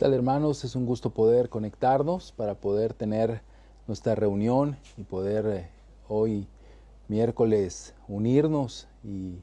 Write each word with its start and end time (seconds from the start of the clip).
tal 0.00 0.14
hermanos? 0.14 0.64
Es 0.64 0.76
un 0.76 0.86
gusto 0.86 1.10
poder 1.10 1.50
conectarnos 1.50 2.32
para 2.32 2.54
poder 2.54 2.94
tener 2.94 3.42
nuestra 3.86 4.14
reunión 4.14 4.78
y 4.96 5.02
poder 5.02 5.46
eh, 5.46 5.68
hoy 6.08 6.46
miércoles 7.08 7.94
unirnos 8.08 8.88
y 9.04 9.34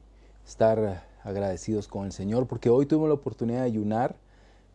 estar 0.44 1.06
agradecidos 1.22 1.86
con 1.86 2.06
el 2.06 2.12
Señor, 2.12 2.48
porque 2.48 2.70
hoy 2.70 2.86
tuvimos 2.86 3.06
la 3.06 3.14
oportunidad 3.14 3.60
de 3.60 3.66
ayunar. 3.66 4.16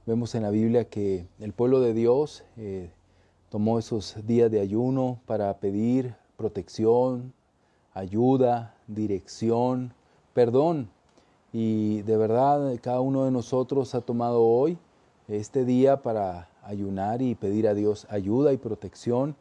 Vemos 0.05 0.35
en 0.35 0.43
la 0.43 0.51
Biblia 0.51 0.85
que 0.85 1.27
el 1.41 1.51
pueblo 1.51 1.81
de 1.81 1.93
Dios 1.93 2.45
eh, 2.55 2.89
tomó 3.49 3.77
esos 3.77 4.15
días 4.25 4.49
de 4.49 4.61
ayuno 4.61 5.19
para 5.25 5.53
pedir 5.59 6.15
protección, 6.37 7.33
ayuda, 7.93 8.73
dirección, 8.87 9.93
perdón. 10.33 10.89
Y 11.51 12.03
de 12.03 12.15
verdad 12.15 12.73
cada 12.81 13.01
uno 13.01 13.25
de 13.25 13.31
nosotros 13.31 13.93
ha 13.95 13.99
tomado 13.99 14.41
hoy 14.43 14.77
este 15.27 15.65
día 15.65 16.01
para 16.01 16.49
ayunar 16.63 17.21
y 17.21 17.35
pedir 17.35 17.67
a 17.67 17.73
Dios 17.73 18.07
ayuda 18.09 18.53
y 18.53 18.57
protección 18.57 19.35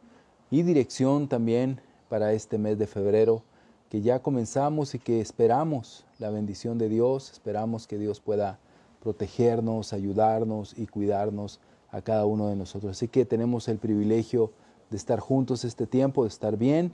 y 0.49 0.63
dirección 0.63 1.27
también 1.27 1.81
para 2.09 2.33
este 2.33 2.57
mes 2.57 2.77
de 2.77 2.87
febrero 2.87 3.43
que 3.89 4.01
ya 4.01 4.19
comenzamos 4.19 4.95
y 4.95 4.99
que 4.99 5.21
esperamos 5.21 6.05
la 6.17 6.29
bendición 6.31 6.77
de 6.77 6.89
Dios, 6.89 7.31
esperamos 7.31 7.85
que 7.85 7.99
Dios 7.99 8.19
pueda 8.19 8.59
protegernos, 9.01 9.93
ayudarnos 9.93 10.77
y 10.77 10.87
cuidarnos 10.87 11.59
a 11.91 12.01
cada 12.01 12.25
uno 12.25 12.47
de 12.47 12.55
nosotros. 12.55 12.91
Así 12.91 13.07
que 13.07 13.25
tenemos 13.25 13.67
el 13.67 13.77
privilegio 13.77 14.51
de 14.89 14.97
estar 14.97 15.19
juntos 15.19 15.63
este 15.63 15.85
tiempo, 15.85 16.23
de 16.23 16.29
estar 16.29 16.57
bien 16.57 16.91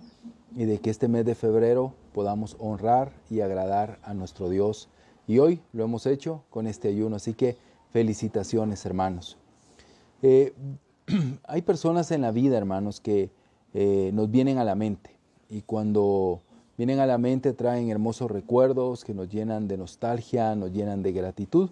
y 0.56 0.66
de 0.66 0.80
que 0.80 0.90
este 0.90 1.08
mes 1.08 1.26
de 1.26 1.36
febrero 1.36 1.94
podamos 2.14 2.58
honrar 2.60 3.14
y 3.30 3.42
agradar 3.42 4.00
a 4.04 4.14
nuestro 4.14 4.50
Dios. 4.50 4.90
Y 5.26 5.40
hoy 5.40 5.62
lo 5.72 5.84
hemos 5.84 6.06
hecho 6.06 6.44
con 6.50 6.68
este 6.68 6.90
ayuno. 6.90 7.16
Así 7.16 7.34
que 7.34 7.58
Felicitaciones, 7.92 8.86
hermanos. 8.86 9.36
Eh, 10.22 10.54
hay 11.48 11.64
personas 11.64 12.12
en 12.12 12.22
la 12.22 12.32
vida, 12.32 12.56
hermanos, 12.56 13.00
que 13.00 13.32
eh, 13.74 14.12
nos 14.14 14.30
vienen 14.30 14.60
a 14.60 14.64
la 14.64 14.76
mente 14.76 15.16
y 15.50 15.64
cuando 15.64 16.42
vienen 16.78 17.00
a 17.00 17.08
la 17.08 17.18
mente 17.18 17.52
traen 17.54 17.90
hermosos 17.90 18.30
recuerdos 18.30 19.04
que 19.04 19.16
nos 19.16 19.28
llenan 19.28 19.68
de 19.68 19.78
nostalgia, 19.78 20.56
nos 20.56 20.72
llenan 20.72 21.02
de 21.02 21.14
gratitud. 21.14 21.72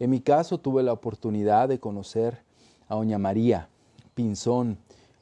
En 0.00 0.10
mi 0.10 0.20
caso 0.20 0.58
tuve 0.58 0.82
la 0.82 0.92
oportunidad 0.92 1.68
de 1.68 1.78
conocer 1.78 2.42
a 2.88 2.96
Doña 2.96 3.18
María 3.18 3.68
Pinzón. 4.14 4.78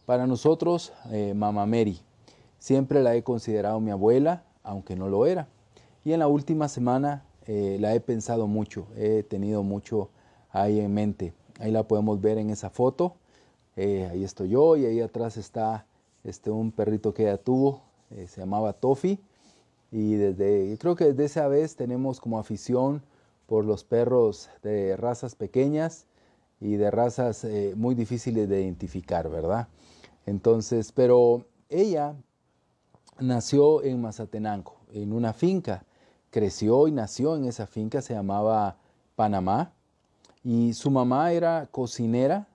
Para 0.07 0.27
nosotros, 0.27 0.93
eh, 1.11 1.35
Mamá 1.35 1.67
Mary. 1.67 2.01
Siempre 2.59 3.03
la 3.03 3.15
he 3.15 3.23
considerado 3.23 3.79
mi 3.79 3.91
abuela, 3.91 4.45
aunque 4.63 4.97
no 4.97 5.09
lo 5.11 5.27
era. 5.27 5.49
Y 6.03 6.13
en 6.13 6.21
la 6.21 6.29
última 6.29 6.69
semana 6.69 7.25
la 7.47 7.95
he 7.95 8.01
pensado 8.01 8.47
mucho, 8.47 8.87
he 8.97 9.23
tenido 9.23 9.63
mucho 9.63 10.09
ahí 10.55 10.81
en 10.81 10.95
mente. 10.95 11.35
Ahí 11.59 11.71
la 11.71 11.87
podemos 11.87 12.21
ver 12.21 12.39
en 12.39 12.49
esa 12.49 12.71
foto. 12.71 13.17
Eh, 13.77 14.09
ahí 14.11 14.25
estoy 14.25 14.51
yo 14.51 14.77
y 14.77 14.87
ahí 14.87 15.01
atrás 15.01 15.37
está 15.37 15.85
este, 16.23 16.51
un 16.51 16.71
perrito 16.71 17.13
que 17.13 17.25
ella 17.25 17.37
tuvo, 17.37 17.83
eh, 18.11 18.27
se 18.29 18.41
llamaba 18.41 18.73
Toffee. 18.73 19.19
Y 19.91 20.15
desde, 20.15 20.79
creo 20.79 20.97
que 20.97 21.07
desde 21.07 21.25
esa 21.25 21.49
vez 21.49 21.77
tenemos 21.77 22.21
como 22.21 22.39
afición 22.39 23.03
por 23.47 23.65
los 23.65 23.85
perros 23.85 24.49
de 24.63 24.97
razas 24.97 25.35
pequeñas 25.35 26.07
y 26.61 26.77
de 26.77 26.91
razas 26.91 27.45
eh, 27.45 27.75
muy 27.77 27.95
difíciles 27.95 28.49
de 28.49 28.63
identificar, 28.63 29.29
¿verdad? 29.29 29.69
Entonces, 30.25 30.93
pero 30.93 31.45
ella 31.69 32.15
nació 33.19 33.83
en 33.83 34.01
Mazatenango, 34.01 34.77
en 34.93 35.13
una 35.13 35.33
finca. 35.33 35.85
Creció 36.31 36.89
y 36.89 36.93
nació 36.93 37.37
en 37.37 37.45
esa 37.45 37.67
finca, 37.67 38.03
se 38.03 38.15
llamaba 38.15 38.79
Panamá 39.15 39.74
y 40.45 40.75
su 40.75 40.91
mamá 40.91 41.33
era 41.33 41.67
cocinera 41.71 42.47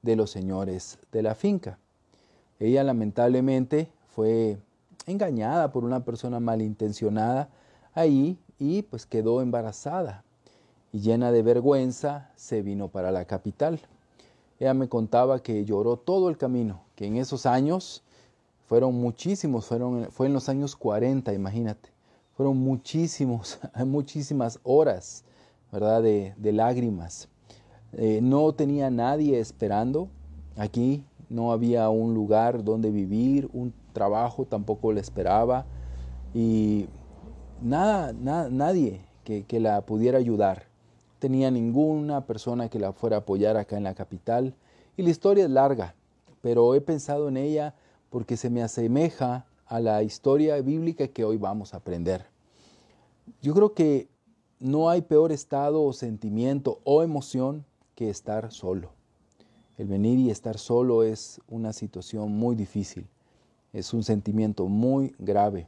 de 0.00 0.16
los 0.16 0.30
señores 0.30 0.98
de 1.10 1.22
la 1.22 1.34
finca. 1.34 1.78
Ella 2.60 2.84
lamentablemente 2.84 3.90
fue 4.14 4.58
engañada 5.06 5.72
por 5.72 5.84
una 5.84 6.04
persona 6.04 6.38
malintencionada 6.38 7.48
ahí 7.94 8.38
y 8.58 8.82
pues 8.82 9.06
quedó 9.06 9.42
embarazada 9.42 10.22
y 10.92 11.00
llena 11.00 11.32
de 11.32 11.42
vergüenza 11.42 12.30
se 12.36 12.62
vino 12.62 12.88
para 12.88 13.10
la 13.10 13.24
capital. 13.24 13.80
Ella 14.60 14.74
me 14.74 14.88
contaba 14.88 15.42
que 15.42 15.64
lloró 15.64 15.96
todo 15.96 16.28
el 16.28 16.36
camino, 16.36 16.82
que 16.94 17.06
en 17.06 17.16
esos 17.16 17.46
años 17.46 18.02
fueron 18.68 18.94
muchísimos, 18.94 19.66
fueron, 19.66 20.08
fue 20.12 20.26
en 20.26 20.34
los 20.34 20.48
años 20.48 20.76
40, 20.76 21.32
imagínate, 21.32 21.88
fueron 22.36 22.58
muchísimos, 22.58 23.58
muchísimas 23.86 24.60
horas, 24.62 25.24
¿verdad?, 25.72 26.02
de, 26.02 26.34
de 26.36 26.52
lágrimas. 26.52 27.28
Eh, 27.94 28.20
no 28.22 28.52
tenía 28.54 28.90
nadie 28.90 29.38
esperando 29.38 30.08
aquí, 30.56 31.04
no 31.28 31.52
había 31.52 31.88
un 31.90 32.14
lugar 32.14 32.64
donde 32.64 32.90
vivir, 32.90 33.48
un 33.52 33.74
trabajo 33.92 34.46
tampoco 34.46 34.92
le 34.92 35.00
esperaba 35.00 35.66
y 36.34 36.86
nada, 37.60 38.12
nadie 38.12 39.00
que, 39.24 39.44
que, 39.44 39.60
la 39.60 39.82
pudiera 39.82 40.18
ayudar. 40.18 40.64
Tenía 41.18 41.50
ninguna 41.50 42.26
persona 42.26 42.68
que 42.68 42.78
la 42.78 42.92
fuera 42.92 43.16
a 43.16 43.20
apoyar 43.20 43.56
acá 43.56 43.76
en 43.76 43.84
la 43.84 43.94
capital 43.94 44.54
y 44.96 45.02
la 45.02 45.10
historia 45.10 45.44
es 45.44 45.50
larga, 45.50 45.94
pero 46.40 46.74
he 46.74 46.80
pensado 46.80 47.28
en 47.28 47.36
ella 47.36 47.74
porque 48.10 48.36
se 48.36 48.50
me 48.50 48.62
asemeja 48.62 49.46
a 49.66 49.80
la 49.80 50.02
historia 50.02 50.60
bíblica 50.60 51.08
que 51.08 51.24
hoy 51.24 51.36
vamos 51.36 51.72
a 51.72 51.78
aprender. 51.78 52.26
Yo 53.40 53.54
creo 53.54 53.72
que 53.74 54.08
no 54.60 54.90
hay 54.90 55.02
peor 55.02 55.32
estado 55.32 55.82
o 55.82 55.92
sentimiento 55.92 56.80
o 56.84 57.02
emoción 57.02 57.64
estar 58.08 58.52
solo. 58.52 58.92
El 59.78 59.88
venir 59.88 60.18
y 60.18 60.30
estar 60.30 60.58
solo 60.58 61.02
es 61.02 61.40
una 61.48 61.72
situación 61.72 62.32
muy 62.32 62.54
difícil, 62.54 63.06
es 63.72 63.94
un 63.94 64.02
sentimiento 64.02 64.66
muy 64.66 65.14
grave, 65.18 65.66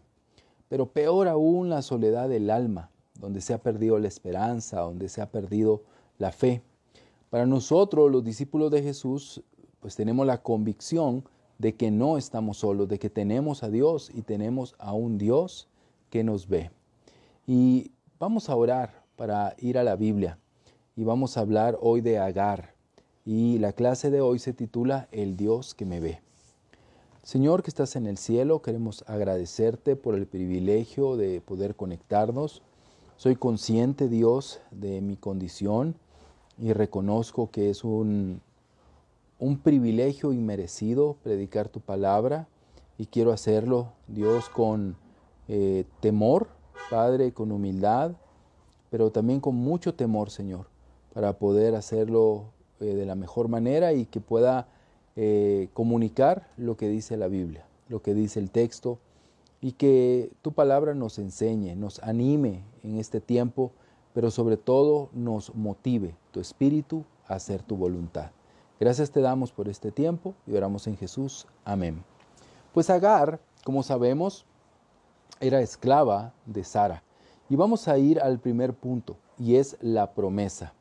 pero 0.69 0.87
peor 0.87 1.27
aún 1.27 1.71
la 1.71 1.83
soledad 1.83 2.29
del 2.29 2.51
alma, 2.51 2.91
donde 3.19 3.41
se 3.41 3.55
ha 3.55 3.59
perdido 3.59 3.99
la 3.99 4.09
esperanza, 4.09 4.81
donde 4.81 5.09
se 5.09 5.23
ha 5.23 5.31
perdido 5.31 5.83
la 6.19 6.33
fe. 6.33 6.63
Para 7.31 7.47
nosotros, 7.47 8.11
los 8.11 8.23
discípulos 8.23 8.71
de 8.71 8.83
Jesús, 8.83 9.43
pues 9.81 9.97
tenemos 9.97 10.27
la 10.27 10.43
convicción 10.43 11.25
de 11.59 11.75
que 11.75 11.91
no 11.91 12.19
estamos 12.19 12.59
solos, 12.59 12.89
de 12.89 12.99
que 12.99 13.11
tenemos 13.11 13.63
a 13.63 13.71
Dios 13.71 14.11
y 14.15 14.23
tenemos 14.23 14.75
a 14.79 14.93
un 14.93 15.19
Dios 15.19 15.69
que 16.11 16.25
nos 16.25 16.47
ve. 16.47 16.71
Y 17.47 17.91
vamos 18.19 18.51
a 18.51 18.57
orar 18.57 19.03
para 19.17 19.55
ir 19.59 19.79
a 19.79 19.85
la 19.85 19.97
Biblia 19.97 20.39
y 20.97 21.05
vamos 21.05 21.37
a 21.37 21.41
hablar 21.41 21.79
hoy 21.81 22.01
de 22.01 22.19
Agar. 22.19 22.75
Y 23.25 23.59
la 23.59 23.73
clase 23.73 24.11
de 24.11 24.21
hoy 24.21 24.39
se 24.39 24.53
titula 24.53 25.09
El 25.11 25.37
Dios 25.37 25.75
que 25.75 25.87
me 25.87 25.99
ve. 25.99 26.21
Señor 27.23 27.63
que 27.63 27.71
estás 27.71 27.97
en 27.97 28.07
el 28.07 28.19
cielo, 28.19 28.61
queremos 28.61 29.03
agradecerte 29.09 29.97
por 29.97 30.15
el 30.15 30.27
privilegio 30.27 31.17
de 31.17 31.41
poder 31.41 31.75
conectarnos. 31.75 32.63
Soy 33.17 33.35
consciente, 33.35 34.09
Dios, 34.09 34.61
de 34.71 35.01
mi 35.01 35.17
condición 35.17 35.97
y 36.59 36.73
reconozco 36.73 37.51
que 37.51 37.71
es 37.71 37.83
un, 37.83 38.41
un 39.39 39.59
privilegio 39.59 40.33
inmerecido 40.33 41.17
predicar 41.23 41.69
tu 41.69 41.81
palabra 41.81 42.47
y 42.99 43.07
quiero 43.07 43.33
hacerlo, 43.33 43.89
Dios, 44.07 44.49
con 44.51 44.97
eh, 45.49 45.87
temor, 46.01 46.49
Padre, 46.91 47.33
con 47.33 47.51
humildad, 47.51 48.13
pero 48.91 49.11
también 49.11 49.41
con 49.41 49.57
mucho 49.57 49.95
temor, 49.95 50.31
Señor 50.31 50.74
para 51.15 51.39
poder 51.39 51.75
hacerlo 51.75 52.53
eh, 52.81 52.87
de 52.87 53.07
la 53.07 53.15
mejor 53.15 53.49
manera 53.49 53.93
y 53.93 54.05
que 54.05 54.21
pueda 54.21 54.67
eh, 55.17 55.69
comunicar 55.73 56.49
lo 56.57 56.77
que 56.77 56.89
dice 56.89 57.17
la 57.17 57.29
Biblia, 57.29 57.65
lo 57.89 58.03
que 58.03 58.15
dice 58.15 58.41
el 58.41 58.51
texto 58.51 58.99
y 59.61 59.73
que 59.73 60.31
tu 60.43 60.53
palabra 60.53 60.93
nos 60.93 61.19
enseñe, 61.19 61.77
nos 61.77 62.01
anime 62.01 62.63
en 62.83 62.99
este 62.99 63.21
tiempo, 63.21 63.73
pero 64.13 64.31
sobre 64.31 64.57
todo 64.57 65.09
nos 65.13 65.55
motive 65.55 66.17
tu 66.33 66.41
espíritu 66.41 67.05
a 67.27 67.37
hacer 67.37 67.63
tu 67.63 67.77
voluntad. 67.77 68.33
Gracias 68.79 69.11
te 69.11 69.21
damos 69.21 69.53
por 69.53 69.69
este 69.69 69.93
tiempo 69.93 70.35
y 70.47 70.55
oramos 70.55 70.87
en 70.87 70.97
Jesús. 70.97 71.47
Amén. 71.65 72.05
Pues 72.75 72.91
Agar, 72.91 73.41
como 73.65 73.83
sabemos, 73.85 74.45
era 75.41 75.61
esclava 75.61 76.35
de 76.45 76.65
Sara. 76.65 77.03
Y 77.49 77.57
vamos 77.57 77.89
a 77.89 77.99
ir 77.99 78.21
al 78.21 78.41
primer 78.41 78.75
punto, 78.75 79.17
y 79.39 79.57
es 79.57 79.77
la 79.81 80.13
promesa. 80.13 80.75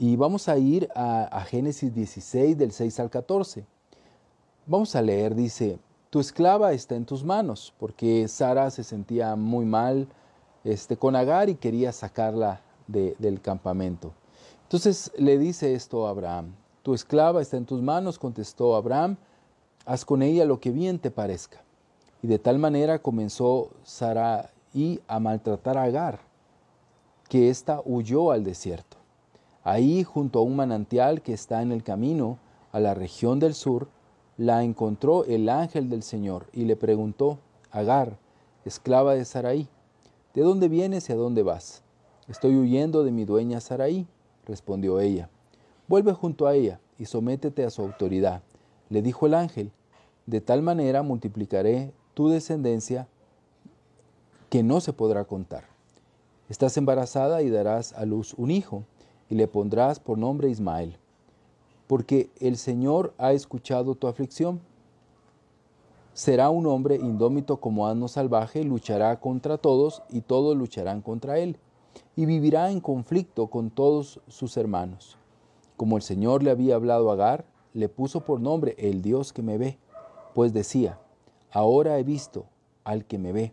Y 0.00 0.14
vamos 0.14 0.48
a 0.48 0.56
ir 0.56 0.88
a, 0.94 1.44
Génesis 1.48 1.92
16 1.92 2.56
del 2.56 2.70
6 2.70 3.00
al 3.00 3.10
14. 3.10 3.66
Vamos 4.64 4.94
a 4.94 5.02
leer, 5.02 5.34
dice, 5.34 5.80
tu 6.08 6.20
esclava 6.20 6.72
está 6.72 6.94
en 6.94 7.04
tus 7.04 7.24
manos, 7.24 7.74
porque 7.80 8.28
Sara 8.28 8.70
se 8.70 8.84
sentía 8.84 9.34
muy 9.34 9.64
mal 9.64 10.06
este, 10.62 10.96
con 10.96 11.16
Agar 11.16 11.48
y 11.48 11.56
quería 11.56 11.90
sacarla 11.90 12.60
del 12.86 13.40
campamento. 13.40 14.12
Entonces 14.62 15.10
le 15.18 15.36
dice 15.36 15.74
esto 15.74 16.06
a 16.06 16.10
Abraham, 16.10 16.54
tu 16.84 16.94
esclava 16.94 17.42
está 17.42 17.56
en 17.56 17.66
tus 17.66 17.82
manos, 17.82 18.20
contestó 18.20 18.76
Abraham, 18.76 19.16
haz 19.84 20.04
con 20.04 20.22
ella 20.22 20.44
lo 20.44 20.60
que 20.60 20.70
bien 20.70 21.00
te 21.00 21.10
parezca. 21.10 21.60
Y 22.22 22.28
de 22.28 22.38
tal 22.38 22.60
manera 22.60 23.00
comenzó 23.00 23.70
Sara 23.82 24.50
y 24.72 25.00
a 25.08 25.18
maltratar 25.18 25.76
a 25.76 25.82
Agar, 25.82 26.20
que 27.28 27.50
ésta 27.50 27.82
huyó 27.84 28.30
al 28.30 28.44
desierto. 28.44 28.97
Ahí, 29.68 30.02
junto 30.02 30.38
a 30.38 30.42
un 30.42 30.56
manantial 30.56 31.20
que 31.20 31.34
está 31.34 31.60
en 31.60 31.72
el 31.72 31.82
camino 31.82 32.38
a 32.72 32.80
la 32.80 32.94
región 32.94 33.38
del 33.38 33.52
sur, 33.52 33.88
la 34.38 34.64
encontró 34.64 35.26
el 35.26 35.50
ángel 35.50 35.90
del 35.90 36.02
Señor 36.02 36.46
y 36.54 36.64
le 36.64 36.74
preguntó, 36.74 37.38
Agar, 37.70 38.16
esclava 38.64 39.14
de 39.14 39.26
Saraí, 39.26 39.68
¿de 40.32 40.40
dónde 40.40 40.70
vienes 40.70 41.10
y 41.10 41.12
a 41.12 41.16
dónde 41.16 41.42
vas? 41.42 41.82
Estoy 42.28 42.56
huyendo 42.56 43.04
de 43.04 43.10
mi 43.10 43.26
dueña 43.26 43.60
Saraí, 43.60 44.06
respondió 44.46 45.00
ella. 45.00 45.28
Vuelve 45.86 46.14
junto 46.14 46.46
a 46.46 46.54
ella 46.54 46.80
y 46.98 47.04
sométete 47.04 47.62
a 47.66 47.70
su 47.70 47.82
autoridad. 47.82 48.40
Le 48.88 49.02
dijo 49.02 49.26
el 49.26 49.34
ángel, 49.34 49.70
de 50.24 50.40
tal 50.40 50.62
manera 50.62 51.02
multiplicaré 51.02 51.92
tu 52.14 52.30
descendencia 52.30 53.06
que 54.48 54.62
no 54.62 54.80
se 54.80 54.94
podrá 54.94 55.26
contar. 55.26 55.64
Estás 56.48 56.78
embarazada 56.78 57.42
y 57.42 57.50
darás 57.50 57.92
a 57.92 58.06
luz 58.06 58.32
un 58.38 58.50
hijo, 58.50 58.84
y 59.30 59.34
le 59.34 59.46
pondrás 59.46 60.00
por 60.00 60.18
nombre 60.18 60.48
Ismael, 60.48 60.96
porque 61.86 62.30
el 62.40 62.56
Señor 62.56 63.14
ha 63.18 63.32
escuchado 63.32 63.94
tu 63.94 64.06
aflicción. 64.06 64.60
Será 66.12 66.50
un 66.50 66.66
hombre 66.66 66.96
indómito 66.96 67.58
como 67.58 67.86
asno 67.86 68.08
salvaje, 68.08 68.64
luchará 68.64 69.20
contra 69.20 69.58
todos 69.58 70.02
y 70.10 70.22
todos 70.22 70.56
lucharán 70.56 71.00
contra 71.00 71.38
él, 71.38 71.58
y 72.16 72.26
vivirá 72.26 72.70
en 72.70 72.80
conflicto 72.80 73.48
con 73.48 73.70
todos 73.70 74.20
sus 74.28 74.56
hermanos. 74.56 75.16
Como 75.76 75.96
el 75.96 76.02
Señor 76.02 76.42
le 76.42 76.50
había 76.50 76.74
hablado 76.74 77.10
a 77.10 77.14
Agar, 77.14 77.44
le 77.72 77.88
puso 77.88 78.24
por 78.24 78.40
nombre 78.40 78.74
el 78.78 79.02
Dios 79.02 79.32
que 79.32 79.42
me 79.42 79.58
ve, 79.58 79.78
pues 80.34 80.52
decía, 80.52 80.98
ahora 81.52 81.98
he 81.98 82.02
visto 82.02 82.46
al 82.84 83.04
que 83.04 83.18
me 83.18 83.32
ve. 83.32 83.52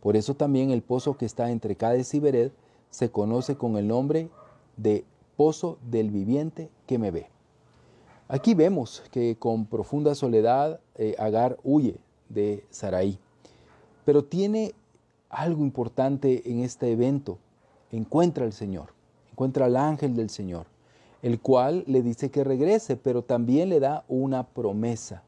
Por 0.00 0.16
eso 0.16 0.34
también 0.34 0.70
el 0.70 0.82
pozo 0.82 1.16
que 1.16 1.26
está 1.26 1.50
entre 1.50 1.76
Cades 1.76 2.14
y 2.14 2.20
Bered 2.20 2.52
se 2.90 3.10
conoce 3.10 3.56
con 3.56 3.76
el 3.76 3.88
nombre 3.88 4.30
de 4.76 5.04
pozo 5.36 5.78
del 5.90 6.10
viviente 6.10 6.70
que 6.86 6.98
me 6.98 7.10
ve. 7.10 7.28
Aquí 8.28 8.54
vemos 8.54 9.02
que 9.12 9.36
con 9.38 9.66
profunda 9.66 10.14
soledad 10.14 10.80
eh, 10.96 11.14
Agar 11.18 11.58
huye 11.62 11.96
de 12.28 12.64
Saraí, 12.70 13.18
pero 14.04 14.24
tiene 14.24 14.74
algo 15.30 15.62
importante 15.62 16.50
en 16.50 16.60
este 16.60 16.90
evento. 16.90 17.38
Encuentra 17.92 18.44
al 18.44 18.52
Señor, 18.52 18.88
encuentra 19.30 19.66
al 19.66 19.76
ángel 19.76 20.16
del 20.16 20.30
Señor, 20.30 20.66
el 21.22 21.40
cual 21.40 21.84
le 21.86 22.02
dice 22.02 22.30
que 22.30 22.42
regrese, 22.42 22.96
pero 22.96 23.22
también 23.22 23.68
le 23.68 23.80
da 23.80 24.04
una 24.08 24.44
promesa. 24.44 25.22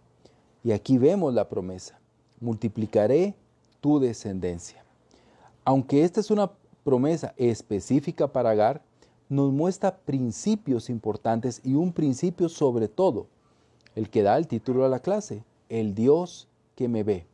Y 0.64 0.72
aquí 0.72 0.98
vemos 0.98 1.32
la 1.34 1.48
promesa. 1.48 1.98
Multiplicaré 2.40 3.34
tu 3.80 4.00
descendencia. 4.00 4.84
Aunque 5.64 6.02
esta 6.02 6.20
es 6.20 6.30
una 6.30 6.50
promesa 6.82 7.34
específica 7.36 8.28
para 8.28 8.50
Agar, 8.50 8.82
nos 9.28 9.52
muestra 9.52 9.98
principios 9.98 10.88
importantes 10.88 11.60
y 11.64 11.74
un 11.74 11.92
principio 11.92 12.48
sobre 12.48 12.88
todo, 12.88 13.26
el 13.94 14.10
que 14.10 14.22
da 14.22 14.38
el 14.38 14.46
título 14.46 14.84
a 14.84 14.88
la 14.88 15.00
clase, 15.00 15.44
el 15.68 15.94
Dios 15.94 16.48
que 16.74 16.88
me 16.88 17.02
ve. 17.02 17.26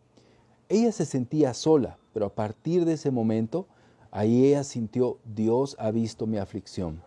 Ella 0.69 0.93
se 0.93 1.05
sentía 1.05 1.55
sola, 1.55 1.99
pero 2.13 2.27
a 2.27 2.35
partir 2.35 2.85
de 2.85 2.95
ese 2.95 3.11
momento, 3.11 3.67
ahí 4.11 4.47
ella 4.47 4.65
sintió, 4.65 5.19
Dios 5.25 5.77
ha 5.79 5.91
visto 5.91 6.27
mi 6.27 6.39
aflicción. 6.39 7.03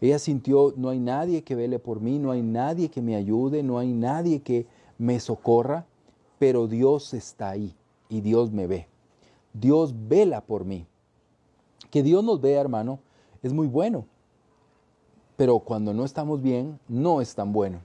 Ella 0.00 0.18
sintió, 0.18 0.74
no 0.76 0.90
hay 0.90 1.00
nadie 1.00 1.42
que 1.42 1.56
vele 1.56 1.78
por 1.78 2.00
mí, 2.00 2.18
no 2.18 2.30
hay 2.30 2.42
nadie 2.42 2.88
que 2.88 3.02
me 3.02 3.16
ayude, 3.16 3.62
no 3.62 3.78
hay 3.78 3.92
nadie 3.92 4.42
que 4.42 4.66
me 4.98 5.18
socorra, 5.18 5.86
pero 6.38 6.68
Dios 6.68 7.14
está 7.14 7.50
ahí 7.50 7.74
y 8.08 8.20
Dios 8.20 8.52
me 8.52 8.66
ve. 8.66 8.86
Dios 9.52 9.94
vela 10.08 10.40
por 10.42 10.64
mí. 10.64 10.86
Que 11.90 12.02
Dios 12.02 12.22
nos 12.22 12.40
vea, 12.40 12.60
hermano, 12.60 13.00
es 13.42 13.52
muy 13.52 13.66
bueno. 13.66 14.06
Pero 15.38 15.60
cuando 15.60 15.94
no 15.94 16.04
estamos 16.04 16.42
bien, 16.42 16.78
no 16.86 17.22
es 17.22 17.34
tan 17.34 17.54
bueno. 17.54 17.78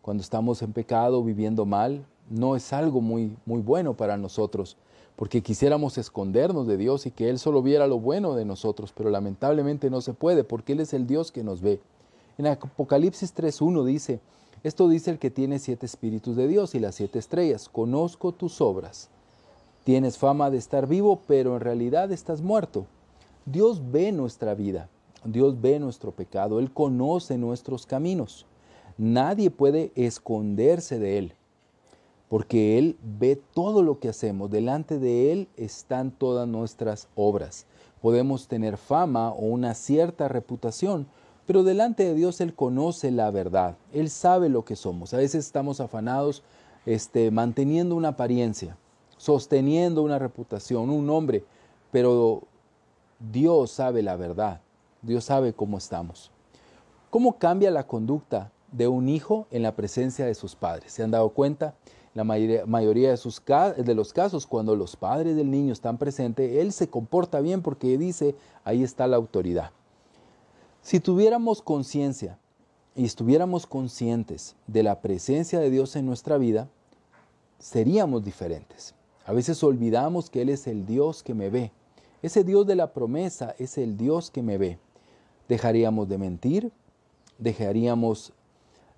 Cuando 0.00 0.22
estamos 0.22 0.62
en 0.62 0.72
pecado, 0.72 1.24
viviendo 1.24 1.66
mal, 1.66 2.06
no 2.30 2.54
es 2.54 2.72
algo 2.72 3.00
muy, 3.00 3.36
muy 3.44 3.60
bueno 3.60 3.94
para 3.94 4.16
nosotros, 4.16 4.76
porque 5.16 5.42
quisiéramos 5.42 5.98
escondernos 5.98 6.68
de 6.68 6.76
Dios 6.76 7.06
y 7.06 7.10
que 7.10 7.28
Él 7.28 7.40
solo 7.40 7.62
viera 7.62 7.88
lo 7.88 7.98
bueno 7.98 8.36
de 8.36 8.44
nosotros, 8.44 8.92
pero 8.96 9.10
lamentablemente 9.10 9.90
no 9.90 10.00
se 10.00 10.12
puede, 10.12 10.44
porque 10.44 10.74
Él 10.74 10.80
es 10.80 10.94
el 10.94 11.08
Dios 11.08 11.32
que 11.32 11.42
nos 11.42 11.62
ve. 11.62 11.80
En 12.38 12.46
Apocalipsis 12.46 13.34
3.1 13.34 13.84
dice, 13.84 14.20
esto 14.62 14.88
dice 14.88 15.10
el 15.10 15.18
que 15.18 15.32
tiene 15.32 15.58
siete 15.58 15.86
espíritus 15.86 16.36
de 16.36 16.46
Dios 16.46 16.76
y 16.76 16.78
las 16.78 16.94
siete 16.94 17.18
estrellas, 17.18 17.68
conozco 17.68 18.30
tus 18.30 18.60
obras 18.60 19.10
Tienes 19.88 20.18
fama 20.18 20.50
de 20.50 20.58
estar 20.58 20.86
vivo, 20.86 21.22
pero 21.26 21.54
en 21.54 21.60
realidad 21.60 22.12
estás 22.12 22.42
muerto. 22.42 22.84
Dios 23.46 23.80
ve 23.90 24.12
nuestra 24.12 24.54
vida, 24.54 24.90
Dios 25.24 25.60
ve 25.60 25.78
nuestro 25.78 26.12
pecado, 26.12 26.58
Él 26.58 26.72
conoce 26.72 27.38
nuestros 27.38 27.86
caminos. 27.86 28.46
Nadie 28.96 29.50
puede 29.50 29.92
esconderse 29.94 30.98
de 30.98 31.18
Él, 31.18 31.32
porque 32.28 32.78
Él 32.78 32.96
ve 33.02 33.40
todo 33.54 33.82
lo 33.82 33.98
que 33.98 34.08
hacemos. 34.08 34.50
Delante 34.50 34.98
de 34.98 35.32
Él 35.32 35.48
están 35.56 36.10
todas 36.10 36.48
nuestras 36.48 37.08
obras. 37.14 37.66
Podemos 38.00 38.48
tener 38.48 38.76
fama 38.76 39.30
o 39.30 39.46
una 39.46 39.74
cierta 39.74 40.28
reputación, 40.28 41.06
pero 41.46 41.62
delante 41.62 42.04
de 42.04 42.14
Dios 42.14 42.40
Él 42.40 42.54
conoce 42.54 43.10
la 43.10 43.30
verdad. 43.30 43.76
Él 43.92 44.10
sabe 44.10 44.48
lo 44.48 44.64
que 44.64 44.76
somos. 44.76 45.14
A 45.14 45.18
veces 45.18 45.44
estamos 45.44 45.80
afanados 45.80 46.42
este, 46.86 47.30
manteniendo 47.30 47.96
una 47.96 48.08
apariencia 48.08 48.76
sosteniendo 49.18 50.02
una 50.02 50.18
reputación, 50.18 50.88
un 50.88 51.04
nombre, 51.04 51.44
pero 51.90 52.44
Dios 53.18 53.72
sabe 53.72 54.02
la 54.02 54.16
verdad, 54.16 54.62
Dios 55.02 55.24
sabe 55.24 55.52
cómo 55.52 55.78
estamos. 55.78 56.30
¿Cómo 57.10 57.38
cambia 57.38 57.70
la 57.70 57.86
conducta 57.86 58.52
de 58.72 58.88
un 58.88 59.08
hijo 59.08 59.46
en 59.50 59.62
la 59.62 59.74
presencia 59.74 60.26
de 60.26 60.34
sus 60.34 60.54
padres? 60.54 60.92
¿Se 60.92 61.02
han 61.02 61.10
dado 61.10 61.30
cuenta? 61.30 61.74
La 62.14 62.24
mayoría, 62.24 63.10
de, 63.10 63.16
sus, 63.16 63.40
de 63.44 63.94
los 63.94 64.12
casos, 64.12 64.46
cuando 64.46 64.74
los 64.74 64.96
padres 64.96 65.36
del 65.36 65.50
niño 65.50 65.72
están 65.72 65.98
presentes, 65.98 66.56
él 66.56 66.72
se 66.72 66.88
comporta 66.88 67.40
bien 67.40 67.62
porque 67.62 67.96
dice, 67.96 68.34
ahí 68.64 68.82
está 68.82 69.06
la 69.06 69.16
autoridad. 69.16 69.70
Si 70.82 71.00
tuviéramos 71.00 71.62
conciencia 71.62 72.38
y 72.96 73.04
estuviéramos 73.04 73.66
conscientes 73.66 74.56
de 74.66 74.82
la 74.82 75.00
presencia 75.00 75.60
de 75.60 75.70
Dios 75.70 75.94
en 75.96 76.06
nuestra 76.06 76.38
vida, 76.38 76.68
seríamos 77.58 78.24
diferentes. 78.24 78.94
A 79.24 79.32
veces 79.32 79.62
olvidamos 79.62 80.30
que 80.30 80.42
Él 80.42 80.48
es 80.48 80.66
el 80.66 80.86
Dios 80.86 81.22
que 81.22 81.34
me 81.34 81.50
ve. 81.50 81.70
Ese 82.22 82.42
Dios 82.42 82.66
de 82.66 82.74
la 82.74 82.92
promesa 82.92 83.54
es 83.58 83.78
el 83.78 83.96
Dios 83.96 84.30
que 84.30 84.42
me 84.42 84.58
ve. 84.58 84.78
Dejaríamos 85.48 86.08
de 86.08 86.18
mentir, 86.18 86.72
dejaríamos 87.38 88.32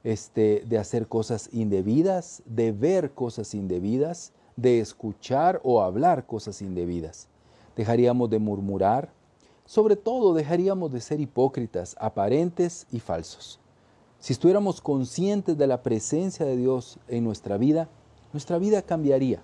este, 0.02 0.64
de 0.66 0.78
hacer 0.78 1.07
cosas 1.07 1.49
indebidas, 1.52 2.42
de 2.45 2.73
ver 2.73 3.12
cosas 3.12 3.54
indebidas, 3.54 4.33
de 4.57 4.80
escuchar 4.80 5.61
o 5.62 5.80
hablar 5.80 6.26
cosas 6.26 6.61
indebidas. 6.61 7.28
Dejaríamos 7.76 8.28
de 8.30 8.38
murmurar, 8.38 9.12
sobre 9.64 9.95
todo 9.95 10.35
dejaríamos 10.35 10.92
de 10.92 11.00
ser 11.00 11.21
hipócritas, 11.21 11.97
aparentes 12.00 12.87
y 12.90 12.99
falsos. 12.99 13.61
Si 14.19 14.33
estuviéramos 14.33 14.80
conscientes 14.80 15.57
de 15.57 15.66
la 15.66 15.83
presencia 15.83 16.45
de 16.45 16.57
Dios 16.57 16.99
en 17.09 17.25
nuestra 17.25 17.57
vida, 17.57 17.88
nuestra 18.33 18.59
vida 18.59 18.83
cambiaría 18.83 19.42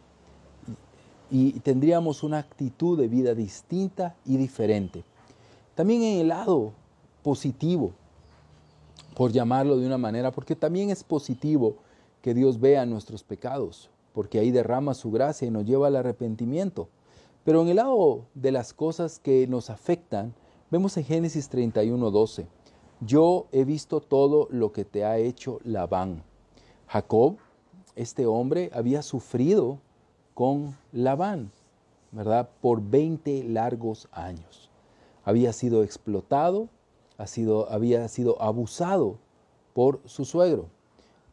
y 1.30 1.52
tendríamos 1.60 2.22
una 2.22 2.38
actitud 2.38 2.98
de 2.98 3.08
vida 3.08 3.34
distinta 3.34 4.16
y 4.24 4.36
diferente. 4.36 5.04
También 5.74 6.02
en 6.02 6.20
el 6.20 6.28
lado 6.28 6.72
positivo, 7.26 7.90
por 9.16 9.32
llamarlo 9.32 9.76
de 9.76 9.84
una 9.84 9.98
manera, 9.98 10.30
porque 10.30 10.54
también 10.54 10.90
es 10.90 11.02
positivo 11.02 11.74
que 12.22 12.34
Dios 12.34 12.60
vea 12.60 12.86
nuestros 12.86 13.24
pecados, 13.24 13.90
porque 14.12 14.38
ahí 14.38 14.52
derrama 14.52 14.94
su 14.94 15.10
gracia 15.10 15.48
y 15.48 15.50
nos 15.50 15.64
lleva 15.64 15.88
al 15.88 15.96
arrepentimiento. 15.96 16.88
Pero 17.42 17.62
en 17.62 17.68
el 17.68 17.76
lado 17.76 18.26
de 18.34 18.52
las 18.52 18.72
cosas 18.72 19.18
que 19.18 19.48
nos 19.48 19.70
afectan, 19.70 20.34
vemos 20.70 20.96
en 20.98 21.02
Génesis 21.02 21.48
31, 21.48 22.12
12, 22.12 22.46
yo 23.00 23.48
he 23.50 23.64
visto 23.64 24.00
todo 24.00 24.46
lo 24.52 24.70
que 24.70 24.84
te 24.84 25.04
ha 25.04 25.18
hecho 25.18 25.58
Labán. 25.64 26.22
Jacob, 26.86 27.38
este 27.96 28.24
hombre, 28.24 28.70
había 28.72 29.02
sufrido 29.02 29.80
con 30.32 30.76
Labán, 30.92 31.50
¿verdad? 32.12 32.48
Por 32.60 32.80
20 32.80 33.42
largos 33.48 34.06
años. 34.12 34.70
Había 35.24 35.52
sido 35.52 35.82
explotado, 35.82 36.68
había 37.18 38.06
sido 38.08 38.40
abusado 38.42 39.18
por 39.72 40.00
su 40.04 40.24
suegro, 40.24 40.66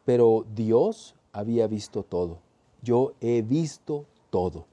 pero 0.06 0.46
Dios 0.56 1.16
había 1.32 1.68
visto 1.68 2.04
todo. 2.04 2.38
Yo 2.82 3.14
he 3.22 3.42
visto 3.42 4.06
todo. 4.30 4.66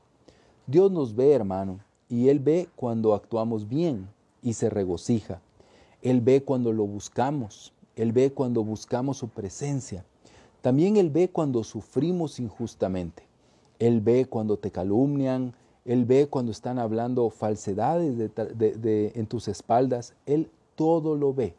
Dios 0.66 0.90
nos 0.90 1.14
ve, 1.14 1.32
hermano, 1.32 1.80
y 2.08 2.28
Él 2.28 2.40
ve 2.40 2.68
cuando 2.76 3.14
actuamos 3.14 3.68
bien 3.68 4.08
y 4.42 4.54
se 4.54 4.70
regocija. 4.70 5.40
Él 6.02 6.20
ve 6.20 6.42
cuando 6.42 6.72
lo 6.72 6.86
buscamos. 6.86 7.72
Él 7.96 8.12
ve 8.12 8.32
cuando 8.32 8.64
buscamos 8.64 9.18
su 9.18 9.28
presencia. 9.28 10.04
También 10.60 10.96
Él 10.96 11.10
ve 11.10 11.28
cuando 11.28 11.64
sufrimos 11.64 12.40
injustamente. 12.40 13.24
Él 13.78 14.00
ve 14.00 14.26
cuando 14.26 14.58
te 14.58 14.70
calumnian, 14.70 15.54
Él 15.84 16.04
ve 16.04 16.26
cuando 16.28 16.52
están 16.52 16.78
hablando 16.78 17.30
falsedades 17.30 18.30
en 18.36 19.26
tus 19.26 19.48
espaldas, 19.48 20.14
Él 20.26 20.50
todo 20.80 21.14
lo 21.14 21.34
ve. 21.34 21.54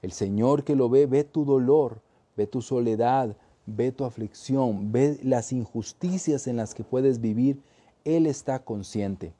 El 0.00 0.12
Señor 0.12 0.64
que 0.64 0.74
lo 0.74 0.88
ve, 0.88 1.04
ve 1.04 1.22
tu 1.22 1.44
dolor, 1.44 2.00
ve 2.34 2.46
tu 2.46 2.62
soledad, 2.62 3.36
ve 3.66 3.92
tu 3.92 4.06
aflicción, 4.06 4.90
ve 4.90 5.20
las 5.22 5.52
injusticias 5.52 6.46
en 6.46 6.56
las 6.56 6.74
que 6.74 6.82
puedes 6.82 7.20
vivir. 7.20 7.60
Él 8.06 8.24
está 8.24 8.60
consciente. 8.60 9.34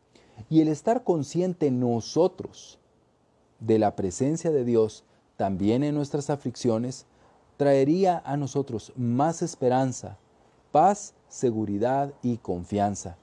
Y 0.50 0.60
el 0.60 0.68
estar 0.68 1.04
consciente 1.04 1.70
nosotros 1.70 2.78
de 3.60 3.78
la 3.78 3.96
presencia 3.96 4.50
de 4.50 4.66
Dios 4.66 5.04
también 5.38 5.82
en 5.84 5.94
nuestras 5.94 6.28
aflicciones, 6.28 7.06
traería 7.56 8.22
a 8.26 8.36
nosotros 8.36 8.92
más 8.94 9.40
esperanza, 9.40 10.18
paz, 10.70 11.14
seguridad 11.28 12.12
y 12.22 12.36
confianza. 12.36 13.16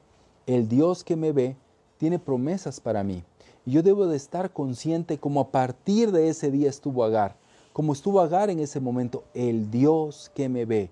El 0.47 0.67
Dios 0.67 1.03
que 1.03 1.15
me 1.15 1.31
ve 1.31 1.57
tiene 1.99 2.17
promesas 2.17 2.79
para 2.79 3.03
mí. 3.03 3.23
Yo 3.71 3.83
debo 3.83 4.05
de 4.05 4.17
estar 4.17 4.51
consciente 4.51 5.17
como 5.17 5.39
a 5.39 5.49
partir 5.49 6.11
de 6.11 6.27
ese 6.27 6.51
día 6.51 6.69
estuvo 6.69 7.05
Agar, 7.05 7.37
como 7.71 7.93
estuvo 7.93 8.19
Agar 8.19 8.49
en 8.49 8.59
ese 8.59 8.81
momento, 8.81 9.23
el 9.33 9.71
Dios 9.71 10.29
que 10.35 10.49
me 10.49 10.65
ve. 10.65 10.89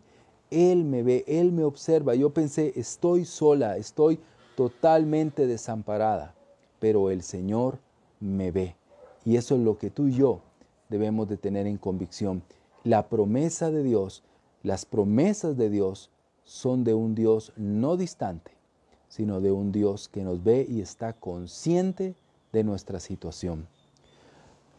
Él 0.49 0.85
me 0.85 1.03
ve, 1.03 1.25
Él 1.27 1.51
me 1.51 1.65
observa. 1.65 2.15
Yo 2.15 2.29
pensé, 2.29 2.71
estoy 2.77 3.25
sola, 3.25 3.75
estoy 3.75 4.17
totalmente 4.55 5.45
desamparada, 5.45 6.33
pero 6.79 7.09
el 7.09 7.21
Señor 7.21 7.79
me 8.21 8.49
ve. 8.49 8.77
Y 9.25 9.35
eso 9.35 9.55
es 9.55 9.61
lo 9.61 9.77
que 9.77 9.89
tú 9.89 10.07
y 10.07 10.13
yo 10.13 10.39
debemos 10.87 11.27
de 11.27 11.35
tener 11.35 11.67
en 11.67 11.77
convicción. 11.77 12.43
La 12.85 13.09
promesa 13.09 13.71
de 13.71 13.83
Dios, 13.83 14.23
las 14.63 14.85
promesas 14.85 15.57
de 15.57 15.69
Dios 15.69 16.11
son 16.45 16.85
de 16.85 16.93
un 16.93 17.13
Dios 17.13 17.51
no 17.57 17.97
distante, 17.97 18.51
sino 19.09 19.41
de 19.41 19.51
un 19.51 19.73
Dios 19.73 20.07
que 20.07 20.23
nos 20.23 20.41
ve 20.41 20.65
y 20.69 20.79
está 20.79 21.11
consciente 21.11 22.15
de 22.51 22.63
nuestra 22.63 22.99
situación. 22.99 23.67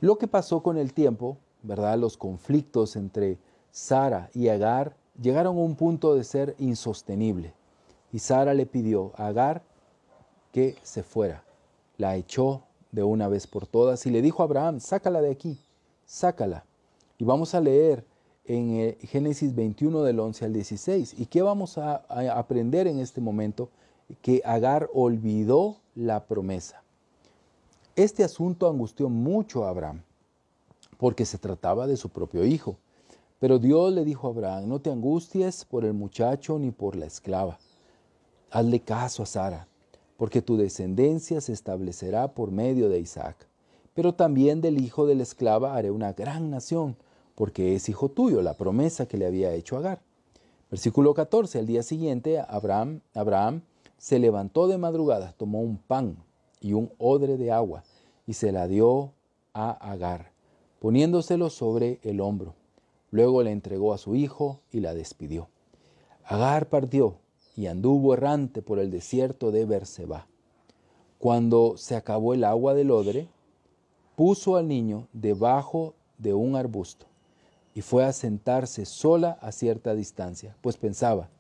Lo 0.00 0.19
que 0.19 0.27
pasó 0.27 0.62
con 0.62 0.79
el 0.79 0.93
tiempo, 0.93 1.37
¿verdad? 1.62 1.99
Los 1.99 2.17
conflictos 2.17 2.97
entre 2.97 3.39
Sara 3.71 4.31
y 4.35 4.49
Agar 4.49 4.97
llegaron 5.21 5.57
a 5.57 5.61
un 5.61 5.77
punto 5.77 6.15
de 6.15 6.25
ser 6.25 6.55
insostenible. 6.59 7.53
Y 8.12 8.19
Sara 8.19 8.55
le 8.55 8.67
pidió 8.67 9.12
a 9.17 9.29
Agar 9.29 9.62
que 10.53 10.77
se 10.83 11.03
fuera. 11.03 11.45
La 11.99 12.17
echó 12.17 12.62
de 12.93 13.03
una 13.03 13.29
vez 13.29 13.47
por 13.47 13.67
todas 13.67 14.05
y 14.07 14.11
le 14.11 14.23
dijo 14.23 14.43
a 14.43 14.47
Abraham, 14.47 14.81
sácala 14.81 15.21
de 15.21 15.31
aquí, 15.31 15.59
sácala. 16.07 16.65
Y 17.19 17.25
vamos 17.25 17.55
a 17.55 17.61
leer 17.61 18.05
en 18.45 18.77
eh, 18.77 18.99
Génesis 19.03 19.55
21 19.55 20.03
del 20.03 20.19
11 20.19 20.45
al 20.45 20.53
16. 20.53 21.15
¿Y 21.19 21.27
qué 21.27 21.43
vamos 21.43 21.79
a, 21.79 22.05
aprender 22.37 22.87
en 22.87 22.99
este 22.99 23.21
momento? 23.21 23.69
Que 24.23 24.43
Agar 24.45 24.89
olvidó 24.93 25.77
la 25.95 26.25
promesa. 26.25 26.83
Este 28.00 28.25
asunto 28.25 28.66
angustió 28.66 29.11
mucho 29.11 29.66
a 29.66 29.69
Abraham, 29.69 30.00
porque 30.97 31.26
se 31.26 31.37
trataba 31.37 31.87
de 31.87 31.99
su 31.99 32.09
propio 32.09 32.47
hijo. 32.47 32.78
Pero 33.38 33.59
Dios 33.59 33.92
le 33.92 34.07
dijo 34.07 34.26
a 34.26 34.30
Abraham, 34.30 34.71
no 34.71 34.80
te 34.80 34.90
angusties 34.90 35.66
por 35.66 35.85
el 35.85 35.92
muchacho 35.92 36.59
ni 36.59 36.71
por 36.71 36.97
la 36.97 37.04
esclava. 37.04 37.59
Hazle 38.50 38.80
caso 38.80 39.23
a 39.23 39.26
Sara, 39.26 39.69
porque 40.16 40.40
tu 40.40 40.57
descendencia 40.57 41.42
se 41.42 41.52
establecerá 41.52 42.33
por 42.33 42.50
medio 42.50 42.88
de 42.88 43.00
Isaac. 43.00 43.47
Pero 43.92 44.14
también 44.14 44.62
del 44.62 44.83
hijo 44.83 45.04
de 45.04 45.16
la 45.16 45.23
esclava 45.23 45.76
haré 45.76 45.90
una 45.90 46.14
gran 46.14 46.49
nación 46.49 46.97
porque 47.35 47.75
es 47.75 47.90
hijo 47.90 48.09
tuyo, 48.09 48.40
la 48.40 48.54
promesa 48.54 49.04
que 49.04 49.19
le 49.19 49.26
había 49.26 49.52
hecho 49.52 49.76
Agar. 49.76 50.00
Versículo 50.71 51.12
14, 51.12 51.59
al 51.59 51.66
día 51.66 51.83
siguiente 51.83 52.42
Abraham, 52.49 53.02
Abraham 53.12 53.61
se 53.99 54.19
levantó 54.19 54.69
de 54.69 54.78
madrugada, 54.78 55.35
tomó 55.37 55.61
un 55.61 55.76
pan 55.76 56.16
y 56.62 56.73
un 56.73 56.90
odre 56.99 57.37
de 57.37 57.52
agua 57.52 57.85
y 58.31 58.35
se 58.35 58.53
la 58.53 58.69
dio 58.69 59.13
a 59.55 59.73
Agar, 59.73 60.31
poniéndoselo 60.79 61.51
sobre 61.51 61.99
el 62.05 62.21
hombro. 62.21 62.55
Luego 63.11 63.43
le 63.43 63.51
entregó 63.51 63.93
a 63.93 63.99
su 63.99 64.15
hijo 64.15 64.61
y 64.71 64.79
la 64.79 64.95
despidió. 64.95 65.49
Agar 66.23 66.69
partió 66.69 67.17
y 67.57 67.67
anduvo 67.67 68.15
errante 68.15 68.63
por 68.63 68.79
el 68.79 68.93
desierto 68.93 69.51
de 69.51 69.65
Berseba. 69.65 70.29
Cuando 71.19 71.77
se 71.77 71.97
acabó 71.97 72.33
el 72.33 72.45
agua 72.45 72.73
del 72.73 72.93
odre, 72.93 73.27
puso 74.15 74.55
al 74.55 74.69
niño 74.69 75.09
debajo 75.13 75.95
de 76.17 76.33
un 76.33 76.55
arbusto 76.55 77.07
y 77.75 77.81
fue 77.81 78.05
a 78.05 78.13
sentarse 78.13 78.87
sola 78.87 79.39
a 79.41 79.51
cierta 79.51 79.97
distancia, 79.97 80.57
pues 80.61 80.77
pensaba, 80.77 81.31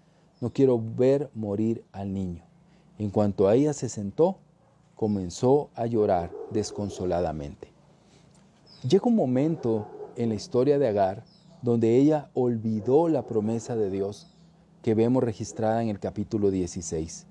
no 0.40 0.52
quiero 0.52 0.82
ver 0.82 1.30
morir 1.34 1.84
al 1.92 2.12
niño. 2.12 2.42
En 2.98 3.10
cuanto 3.10 3.46
a 3.46 3.54
ella 3.54 3.74
se 3.74 3.88
sentó, 3.88 4.38
comenzó 5.00 5.70
a 5.74 5.86
llorar 5.86 6.30
desconsoladamente. 6.50 7.68
Llega 8.86 9.06
un 9.06 9.16
momento 9.16 9.86
en 10.14 10.28
la 10.28 10.34
historia 10.34 10.78
de 10.78 10.88
Agar 10.88 11.24
donde 11.62 11.96
ella 11.96 12.28
olvidó 12.34 13.08
la 13.08 13.24
promesa 13.24 13.74
de 13.74 13.88
Dios 13.88 14.26
que 14.82 14.94
vemos 14.94 15.24
registrada 15.24 15.82
en 15.82 15.88
el 15.88 16.00
capítulo 16.00 16.50
16. 16.50 17.26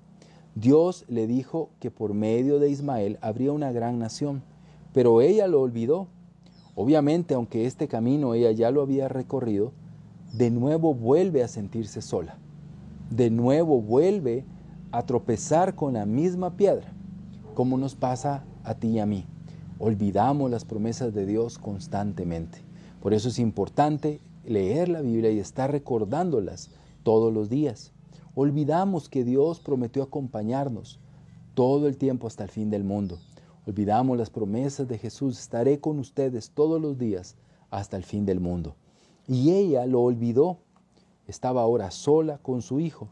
Dios 0.56 1.04
le 1.06 1.28
dijo 1.28 1.70
que 1.78 1.92
por 1.92 2.12
medio 2.12 2.58
de 2.58 2.70
Ismael 2.70 3.18
habría 3.20 3.52
una 3.52 3.70
gran 3.70 4.00
nación, 4.00 4.42
pero 4.92 5.20
ella 5.20 5.46
lo 5.46 5.60
olvidó 5.60 6.08
Obviamente, 6.74 7.34
aunque 7.34 7.66
este 7.66 7.88
camino 7.88 8.32
ella 8.32 8.52
ya 8.52 8.70
lo 8.70 8.80
había 8.80 9.06
recorrido, 9.06 9.72
de 10.32 10.50
nuevo 10.50 10.94
vuelve 10.94 11.42
a 11.42 11.48
sentirse 11.48 12.00
sola. 12.00 12.38
De 13.10 13.28
nuevo 13.28 13.82
vuelve 13.82 14.44
a 14.90 15.04
tropezar 15.04 15.74
con 15.74 15.92
la 15.92 16.06
misma 16.06 16.56
piedra, 16.56 16.94
como 17.54 17.78
nos 17.78 17.94
pasa 17.94 18.44
a 18.64 18.74
ti 18.74 18.88
y 18.88 18.98
a 18.98 19.06
mí. 19.06 19.26
Olvidamos 19.78 20.50
las 20.50 20.64
promesas 20.64 21.14
de 21.14 21.26
Dios 21.26 21.58
constantemente. 21.58 22.58
Por 23.00 23.14
eso 23.14 23.28
es 23.28 23.38
importante 23.38 24.20
leer 24.44 24.88
la 24.88 25.00
Biblia 25.00 25.30
y 25.30 25.38
estar 25.38 25.70
recordándolas 25.70 26.70
todos 27.02 27.32
los 27.32 27.48
días. 27.48 27.92
Olvidamos 28.34 29.08
que 29.08 29.24
Dios 29.24 29.60
prometió 29.60 30.02
acompañarnos 30.02 31.00
todo 31.54 31.88
el 31.88 31.96
tiempo 31.96 32.26
hasta 32.26 32.44
el 32.44 32.50
fin 32.50 32.70
del 32.70 32.84
mundo. 32.84 33.18
Olvidamos 33.66 34.16
las 34.16 34.30
promesas 34.30 34.88
de 34.88 34.98
Jesús, 34.98 35.38
estaré 35.38 35.80
con 35.80 35.98
ustedes 35.98 36.50
todos 36.50 36.80
los 36.80 36.98
días 36.98 37.36
hasta 37.70 37.96
el 37.96 38.04
fin 38.04 38.26
del 38.26 38.40
mundo. 38.40 38.76
Y 39.26 39.52
ella 39.52 39.86
lo 39.86 40.02
olvidó. 40.02 40.58
Estaba 41.26 41.62
ahora 41.62 41.90
sola 41.90 42.38
con 42.38 42.62
su 42.62 42.80
hijo. 42.80 43.08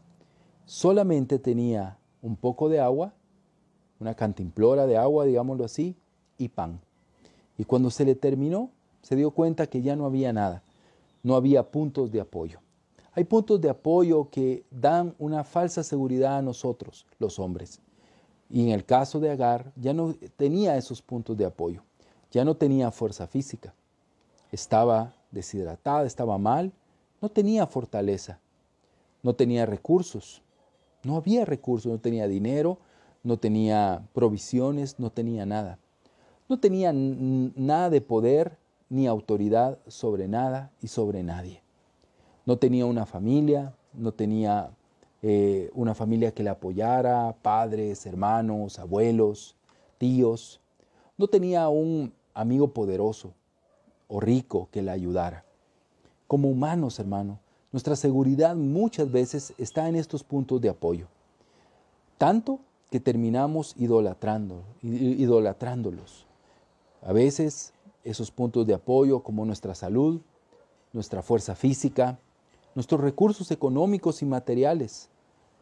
Solamente 0.65 1.39
tenía 1.39 1.97
un 2.21 2.35
poco 2.35 2.69
de 2.69 2.79
agua, 2.79 3.13
una 3.99 4.15
cantimplora 4.15 4.87
de 4.87 4.97
agua, 4.97 5.25
digámoslo 5.25 5.65
así, 5.65 5.95
y 6.37 6.49
pan. 6.49 6.79
Y 7.57 7.65
cuando 7.65 7.89
se 7.91 8.05
le 8.05 8.15
terminó, 8.15 8.71
se 9.01 9.15
dio 9.15 9.31
cuenta 9.31 9.67
que 9.67 9.81
ya 9.81 9.95
no 9.95 10.05
había 10.05 10.31
nada. 10.33 10.63
No 11.23 11.35
había 11.35 11.69
puntos 11.69 12.11
de 12.11 12.21
apoyo. 12.21 12.59
Hay 13.13 13.25
puntos 13.25 13.59
de 13.59 13.69
apoyo 13.69 14.29
que 14.29 14.63
dan 14.71 15.15
una 15.19 15.43
falsa 15.43 15.83
seguridad 15.83 16.37
a 16.37 16.41
nosotros, 16.41 17.05
los 17.17 17.39
hombres. 17.39 17.81
Y 18.49 18.61
en 18.61 18.69
el 18.69 18.85
caso 18.85 19.19
de 19.19 19.29
Agar, 19.29 19.71
ya 19.75 19.93
no 19.93 20.15
tenía 20.37 20.77
esos 20.77 21.01
puntos 21.01 21.37
de 21.37 21.45
apoyo, 21.45 21.83
ya 22.31 22.45
no 22.45 22.55
tenía 22.55 22.91
fuerza 22.91 23.27
física, 23.27 23.73
estaba 24.51 25.13
deshidratada, 25.31 26.07
estaba 26.07 26.37
mal, 26.37 26.71
no 27.21 27.29
tenía 27.29 27.67
fortaleza, 27.67 28.39
no 29.21 29.33
tenía 29.33 29.65
recursos, 29.65 30.41
no 31.03 31.17
había 31.17 31.45
recursos, 31.45 31.91
no 31.91 31.99
tenía 31.99 32.27
dinero, 32.27 32.79
no 33.23 33.37
tenía 33.37 34.07
provisiones, 34.13 34.99
no 34.99 35.11
tenía 35.11 35.45
nada. 35.45 35.77
No 36.47 36.59
tenía 36.59 36.91
nada 36.93 37.89
de 37.89 38.01
poder 38.01 38.57
ni 38.89 39.07
autoridad 39.07 39.77
sobre 39.87 40.27
nada 40.27 40.71
y 40.81 40.87
sobre 40.87 41.23
nadie. 41.23 41.61
No 42.45 42.57
tenía 42.57 42.85
una 42.85 43.05
familia, 43.05 43.75
no 43.93 44.11
tenía 44.11 44.71
eh, 45.21 45.69
una 45.73 45.93
familia 45.93 46.31
que 46.31 46.43
le 46.43 46.49
apoyara, 46.49 47.35
padres, 47.41 48.05
hermanos, 48.05 48.79
abuelos, 48.79 49.55
tíos. 49.97 50.59
No 51.17 51.27
tenía 51.27 51.69
un 51.69 52.13
amigo 52.33 52.69
poderoso 52.69 53.33
o 54.07 54.19
rico 54.19 54.69
que 54.71 54.81
le 54.81 54.91
ayudara. 54.91 55.43
Como 56.25 56.49
humanos, 56.49 56.99
hermano, 56.99 57.39
nuestra 57.71 57.95
seguridad 57.95 58.55
muchas 58.55 59.11
veces 59.11 59.53
está 59.57 59.87
en 59.87 59.95
estos 59.95 60.23
puntos 60.23 60.59
de 60.61 60.69
apoyo. 60.69 61.07
Tanto 62.17 62.59
que 62.89 62.99
terminamos 62.99 63.75
idolatrando, 63.77 64.63
idolatrándolos. 64.81 66.25
A 67.01 67.13
veces 67.13 67.73
esos 68.03 68.31
puntos 68.31 68.65
de 68.65 68.73
apoyo 68.73 69.21
como 69.21 69.45
nuestra 69.45 69.75
salud, 69.75 70.21
nuestra 70.91 71.21
fuerza 71.21 71.55
física, 71.55 72.17
nuestros 72.75 73.01
recursos 73.01 73.51
económicos 73.51 74.21
y 74.21 74.25
materiales, 74.25 75.09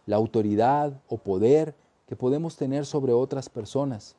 la 0.06 0.16
autoridad 0.16 1.02
o 1.10 1.18
poder 1.18 1.76
que 2.08 2.16
podemos 2.16 2.56
tener 2.56 2.86
sobre 2.86 3.12
otras 3.12 3.50
personas, 3.50 4.16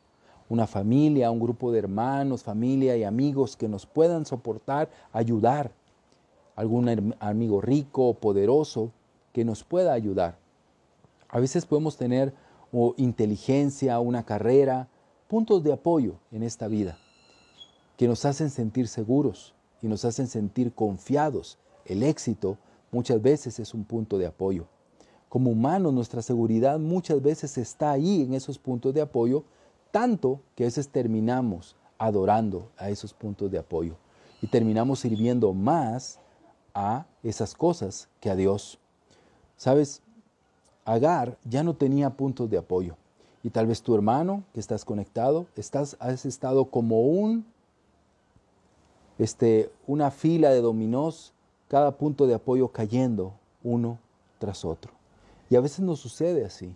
una 0.50 0.66
familia, 0.66 1.30
un 1.30 1.40
grupo 1.40 1.72
de 1.72 1.78
hermanos, 1.78 2.42
familia 2.42 2.96
y 2.96 3.04
amigos 3.04 3.56
que 3.56 3.68
nos 3.68 3.86
puedan 3.86 4.26
soportar, 4.26 4.90
ayudar, 5.12 5.72
algún 6.56 7.14
amigo 7.20 7.60
rico 7.60 8.08
o 8.08 8.14
poderoso 8.14 8.90
que 9.32 9.44
nos 9.44 9.64
pueda 9.64 9.92
ayudar. 9.92 10.36
A 11.28 11.38
veces 11.40 11.64
podemos 11.64 11.96
tener 11.96 12.34
o 12.72 12.94
inteligencia, 12.96 14.00
una 14.00 14.24
carrera, 14.24 14.88
puntos 15.28 15.62
de 15.62 15.72
apoyo 15.72 16.14
en 16.30 16.42
esta 16.42 16.68
vida 16.68 16.98
que 17.96 18.06
nos 18.06 18.24
hacen 18.24 18.50
sentir 18.50 18.86
seguros, 18.86 19.54
y 19.82 19.88
nos 19.88 20.04
hacen 20.04 20.26
sentir 20.26 20.72
confiados. 20.72 21.58
El 21.84 22.02
éxito 22.02 22.58
muchas 22.90 23.20
veces 23.22 23.58
es 23.58 23.74
un 23.74 23.84
punto 23.84 24.18
de 24.18 24.26
apoyo. 24.26 24.66
Como 25.28 25.50
humanos, 25.50 25.92
nuestra 25.92 26.22
seguridad 26.22 26.78
muchas 26.78 27.22
veces 27.22 27.58
está 27.58 27.92
ahí 27.92 28.22
en 28.22 28.34
esos 28.34 28.58
puntos 28.58 28.94
de 28.94 29.02
apoyo, 29.02 29.44
tanto 29.90 30.40
que 30.54 30.64
a 30.64 30.66
veces 30.66 30.88
terminamos 30.88 31.76
adorando 31.98 32.70
a 32.76 32.90
esos 32.90 33.12
puntos 33.12 33.50
de 33.50 33.58
apoyo 33.58 33.96
y 34.40 34.46
terminamos 34.46 35.00
sirviendo 35.00 35.52
más 35.52 36.20
a 36.74 37.06
esas 37.22 37.54
cosas 37.54 38.08
que 38.20 38.30
a 38.30 38.36
Dios. 38.36 38.78
Sabes, 39.56 40.02
Agar 40.88 41.36
ya 41.44 41.62
no 41.62 41.74
tenía 41.74 42.08
puntos 42.08 42.48
de 42.48 42.56
apoyo 42.56 42.96
y 43.42 43.50
tal 43.50 43.66
vez 43.66 43.82
tu 43.82 43.94
hermano 43.94 44.42
que 44.54 44.60
estás 44.60 44.86
conectado, 44.86 45.44
estás, 45.54 45.98
has 46.00 46.24
estado 46.24 46.64
como 46.64 47.02
un, 47.02 47.44
este, 49.18 49.70
una 49.86 50.10
fila 50.10 50.48
de 50.48 50.62
dominós, 50.62 51.34
cada 51.68 51.98
punto 51.98 52.26
de 52.26 52.32
apoyo 52.32 52.68
cayendo 52.68 53.34
uno 53.62 53.98
tras 54.38 54.64
otro. 54.64 54.90
Y 55.50 55.56
a 55.56 55.60
veces 55.60 55.80
nos 55.80 56.00
sucede 56.00 56.46
así. 56.46 56.74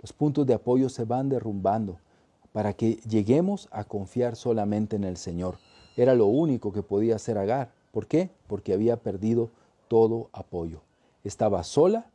Los 0.00 0.12
puntos 0.12 0.44
de 0.44 0.54
apoyo 0.54 0.88
se 0.88 1.04
van 1.04 1.28
derrumbando 1.28 1.98
para 2.52 2.72
que 2.72 2.94
lleguemos 3.08 3.68
a 3.70 3.84
confiar 3.84 4.34
solamente 4.34 4.96
en 4.96 5.04
el 5.04 5.16
Señor. 5.16 5.58
Era 5.96 6.16
lo 6.16 6.26
único 6.26 6.72
que 6.72 6.82
podía 6.82 7.14
hacer 7.14 7.38
Agar. 7.38 7.70
¿Por 7.92 8.08
qué? 8.08 8.28
Porque 8.48 8.72
había 8.72 8.96
perdido 8.96 9.50
todo 9.86 10.30
apoyo. 10.32 10.80
Estaba 11.22 11.62
sola 11.62 12.06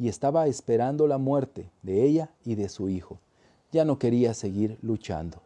y 0.00 0.08
estaba 0.08 0.46
esperando 0.46 1.06
la 1.06 1.18
muerte 1.18 1.70
de 1.82 2.02
ella 2.02 2.30
y 2.44 2.54
de 2.54 2.70
su 2.70 2.88
hijo. 2.88 3.20
Ya 3.70 3.84
no 3.84 3.98
quería 3.98 4.32
seguir 4.34 4.78
luchando. 4.80 5.42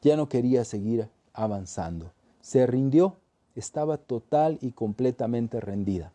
Ya 0.00 0.16
no 0.16 0.28
quería 0.28 0.64
seguir 0.64 1.08
avanzando. 1.34 2.10
Se 2.40 2.66
rindió. 2.66 3.18
Estaba 3.54 3.98
total 3.98 4.56
y 4.62 4.72
completamente 4.72 5.60
rendida. 5.60 6.10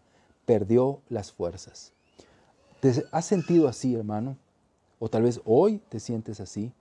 Perdió 0.45 1.01
las 1.07 1.31
fuerzas. 1.31 1.93
¿Te 2.79 3.05
has 3.11 3.25
sentido 3.25 3.67
así, 3.67 3.93
hermano? 3.93 4.37
O 4.97 5.07
tal 5.07 5.21
vez 5.21 5.39
hoy 5.45 5.79
te 5.89 5.99
sientes 5.99 6.39
así. 6.39 6.73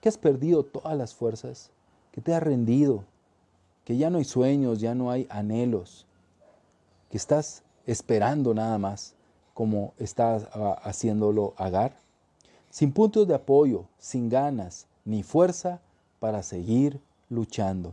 Que 0.00 0.08
has 0.08 0.16
perdido 0.16 0.64
todas 0.64 0.96
las 0.96 1.14
fuerzas. 1.14 1.70
Que 2.12 2.22
te 2.22 2.34
has 2.34 2.42
rendido 2.42 3.04
que 3.84 3.96
ya 3.96 4.08
no 4.08 4.18
hay 4.18 4.24
sueños, 4.24 4.80
ya 4.80 4.94
no 4.94 5.10
hay 5.10 5.26
anhelos, 5.30 6.06
que 7.10 7.16
estás 7.16 7.64
esperando 7.86 8.54
nada 8.54 8.78
más, 8.78 9.14
como 9.60 9.92
estás 9.98 10.48
ah, 10.54 10.80
haciéndolo 10.84 11.52
Agar, 11.58 11.92
sin 12.70 12.92
puntos 12.92 13.28
de 13.28 13.34
apoyo, 13.34 13.84
sin 13.98 14.30
ganas 14.30 14.86
ni 15.04 15.22
fuerza 15.22 15.82
para 16.18 16.42
seguir 16.42 16.98
luchando. 17.28 17.92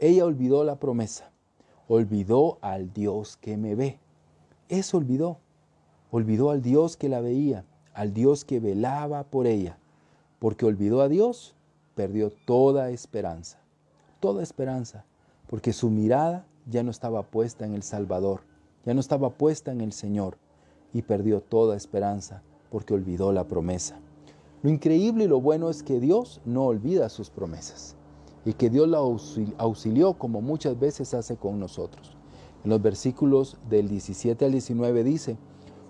Ella 0.00 0.24
olvidó 0.24 0.64
la 0.64 0.74
promesa, 0.74 1.30
olvidó 1.86 2.58
al 2.62 2.92
Dios 2.92 3.36
que 3.36 3.56
me 3.56 3.76
ve. 3.76 4.00
Eso 4.68 4.96
olvidó. 4.96 5.38
Olvidó 6.10 6.50
al 6.50 6.62
Dios 6.62 6.96
que 6.96 7.08
la 7.08 7.20
veía, 7.20 7.64
al 7.92 8.12
Dios 8.12 8.44
que 8.44 8.58
velaba 8.58 9.22
por 9.22 9.46
ella. 9.46 9.78
Porque 10.40 10.66
olvidó 10.66 11.00
a 11.00 11.08
Dios, 11.08 11.54
perdió 11.94 12.32
toda 12.44 12.90
esperanza. 12.90 13.60
Toda 14.18 14.42
esperanza 14.42 15.04
porque 15.46 15.72
su 15.72 15.88
mirada 15.88 16.44
ya 16.66 16.82
no 16.82 16.90
estaba 16.90 17.22
puesta 17.22 17.64
en 17.64 17.74
el 17.74 17.84
Salvador, 17.84 18.40
ya 18.84 18.92
no 18.92 18.98
estaba 18.98 19.30
puesta 19.30 19.70
en 19.70 19.80
el 19.80 19.92
Señor, 19.92 20.36
y 20.94 21.02
perdió 21.02 21.42
toda 21.42 21.76
esperanza 21.76 22.42
porque 22.70 22.94
olvidó 22.94 23.32
la 23.32 23.46
promesa. 23.46 24.00
Lo 24.62 24.70
increíble 24.70 25.24
y 25.24 25.28
lo 25.28 25.42
bueno 25.42 25.68
es 25.68 25.82
que 25.82 26.00
Dios 26.00 26.40
no 26.46 26.64
olvida 26.64 27.10
sus 27.10 27.28
promesas 27.28 27.96
y 28.46 28.54
que 28.54 28.70
Dios 28.70 28.88
la 28.88 28.98
auxilió 29.58 30.14
como 30.14 30.40
muchas 30.40 30.78
veces 30.78 31.12
hace 31.12 31.36
con 31.36 31.60
nosotros. 31.60 32.16
En 32.64 32.70
los 32.70 32.80
versículos 32.80 33.58
del 33.68 33.88
17 33.88 34.46
al 34.46 34.52
19 34.52 35.04
dice, 35.04 35.36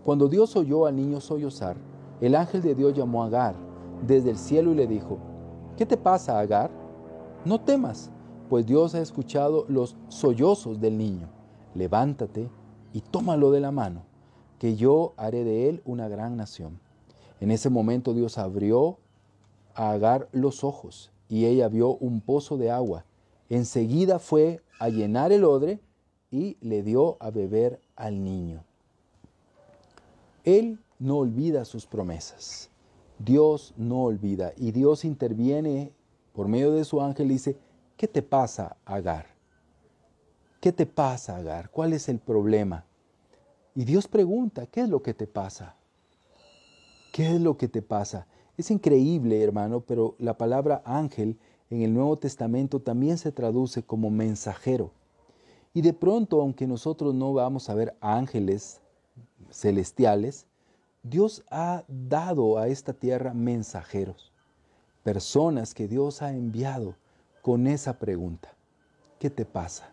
Cuando 0.05 0.27
Dios 0.27 0.57
oyó 0.57 0.87
al 0.87 0.97
niño 0.97 1.21
sollozar, 1.21 1.77
el 2.21 2.35
ángel 2.35 2.63
de 2.63 2.75
Dios 2.75 2.95
llamó 2.95 3.23
a 3.23 3.27
Agar 3.27 3.55
desde 4.05 4.31
el 4.31 4.39
cielo 4.39 4.73
y 4.73 4.75
le 4.75 4.89
dijo, 4.89 5.19
¿qué 5.77 5.87
te 5.87 5.97
pasa, 5.97 6.41
Agar? 6.41 6.73
No 7.45 7.61
temas 7.61 8.11
pues 8.49 8.67
Dios 8.67 8.95
ha 8.95 9.01
escuchado 9.01 9.65
los 9.69 9.97
sollozos 10.09 10.81
del 10.81 10.99
niño. 10.99 11.29
Levántate 11.75 12.49
y 12.93 13.01
tómalo 13.01 13.51
de 13.51 13.61
la 13.61 13.73
mano, 13.73 14.03
que 14.59 14.77
yo 14.77 15.15
haré 15.17 15.45
de 15.45 15.69
él 15.69 15.83
una 15.85 16.09
gran 16.09 16.37
nación. 16.37 16.79
En 17.41 17.51
ese 17.51 17.71
momento 17.71 18.15
Dios 18.15 18.39
abrió 18.39 18.99
a 19.75 19.91
Agar 19.91 20.29
los 20.33 20.65
ojos 20.65 21.11
y 21.29 21.47
ella 21.47 21.69
vio 21.69 21.97
un 21.97 22.21
pozo 22.21 22.57
de 22.57 22.71
agua. 22.71 23.05
Enseguida 23.49 24.19
fue 24.19 24.63
a 24.79 24.89
llenar 24.89 25.33
el 25.33 25.45
odre 25.45 25.81
y 26.31 26.57
le 26.61 26.83
dio 26.83 27.17
a 27.21 27.31
beber 27.31 27.81
al 27.97 28.23
niño. 28.23 28.65
Él 30.45 30.79
no 30.99 31.19
olvida 31.19 31.65
sus 31.65 31.87
promesas. 31.87 32.71
Dios 33.19 33.75
no 33.77 34.03
olvida 34.05 34.53
y 34.57 34.73
Dios 34.73 35.05
interviene 35.05 35.93
por 36.33 36.49
medio 36.49 36.73
de 36.73 36.85
su 36.85 37.01
ángel 37.01 37.31
y 37.31 37.35
dice, 37.35 37.57
¿Qué 37.97 38.09
te 38.09 38.23
pasa, 38.23 38.77
Agar? 38.85 39.27
¿Qué 40.61 40.73
te 40.73 40.85
pasa, 40.85 41.37
Agar? 41.37 41.71
¿Cuál 41.71 41.93
es 41.93 42.09
el 42.09 42.19
problema? 42.19 42.85
Y 43.75 43.85
Dios 43.85 44.07
pregunta, 44.07 44.67
¿qué 44.67 44.83
es 44.83 44.89
lo 44.89 45.03
que 45.03 45.15
te 45.15 45.27
pasa? 45.27 45.75
¿Qué 47.13 47.35
es 47.35 47.41
lo 47.41 47.57
que 47.57 47.69
te 47.69 47.83
pasa? 47.83 48.27
Es 48.57 48.71
increíble, 48.71 49.43
hermano, 49.43 49.81
pero 49.81 50.15
la 50.19 50.39
palabra 50.39 50.83
ángel 50.85 51.39
en 51.71 51.83
el 51.83 51.93
Nuevo 51.93 52.17
Testamento 52.17 52.81
también 52.81 53.19
se 53.19 53.33
traduce 53.33 53.83
como 53.83 54.11
mensajero. 54.11 54.93
Y 55.73 55.81
de 55.81 55.93
pronto, 55.93 56.41
aunque 56.41 56.69
nosotros 56.69 57.15
no 57.15 57.33
vamos 57.33 57.69
a 57.69 57.75
ver 57.75 57.97
ángeles 58.01 58.81
celestiales, 59.51 60.47
Dios 61.03 61.45
ha 61.51 61.85
dado 61.89 62.59
a 62.59 62.69
esta 62.69 62.93
tierra 62.93 63.35
mensajeros, 63.35 64.33
personas 65.03 65.75
que 65.75 65.89
Dios 65.89 66.23
ha 66.23 66.33
enviado 66.33 66.95
con 67.43 67.67
esa 67.67 67.99
pregunta. 67.99 68.55
¿Qué 69.19 69.31
te 69.31 69.45
pasa? 69.45 69.93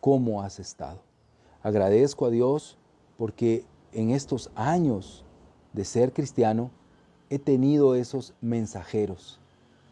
¿Cómo 0.00 0.42
has 0.42 0.58
estado? 0.58 1.00
Agradezco 1.62 2.26
a 2.26 2.30
Dios 2.30 2.78
porque 3.16 3.64
en 3.92 4.10
estos 4.10 4.50
años 4.54 5.24
de 5.72 5.84
ser 5.84 6.12
cristiano 6.12 6.70
he 7.30 7.38
tenido 7.38 7.94
esos 7.94 8.34
mensajeros 8.40 9.38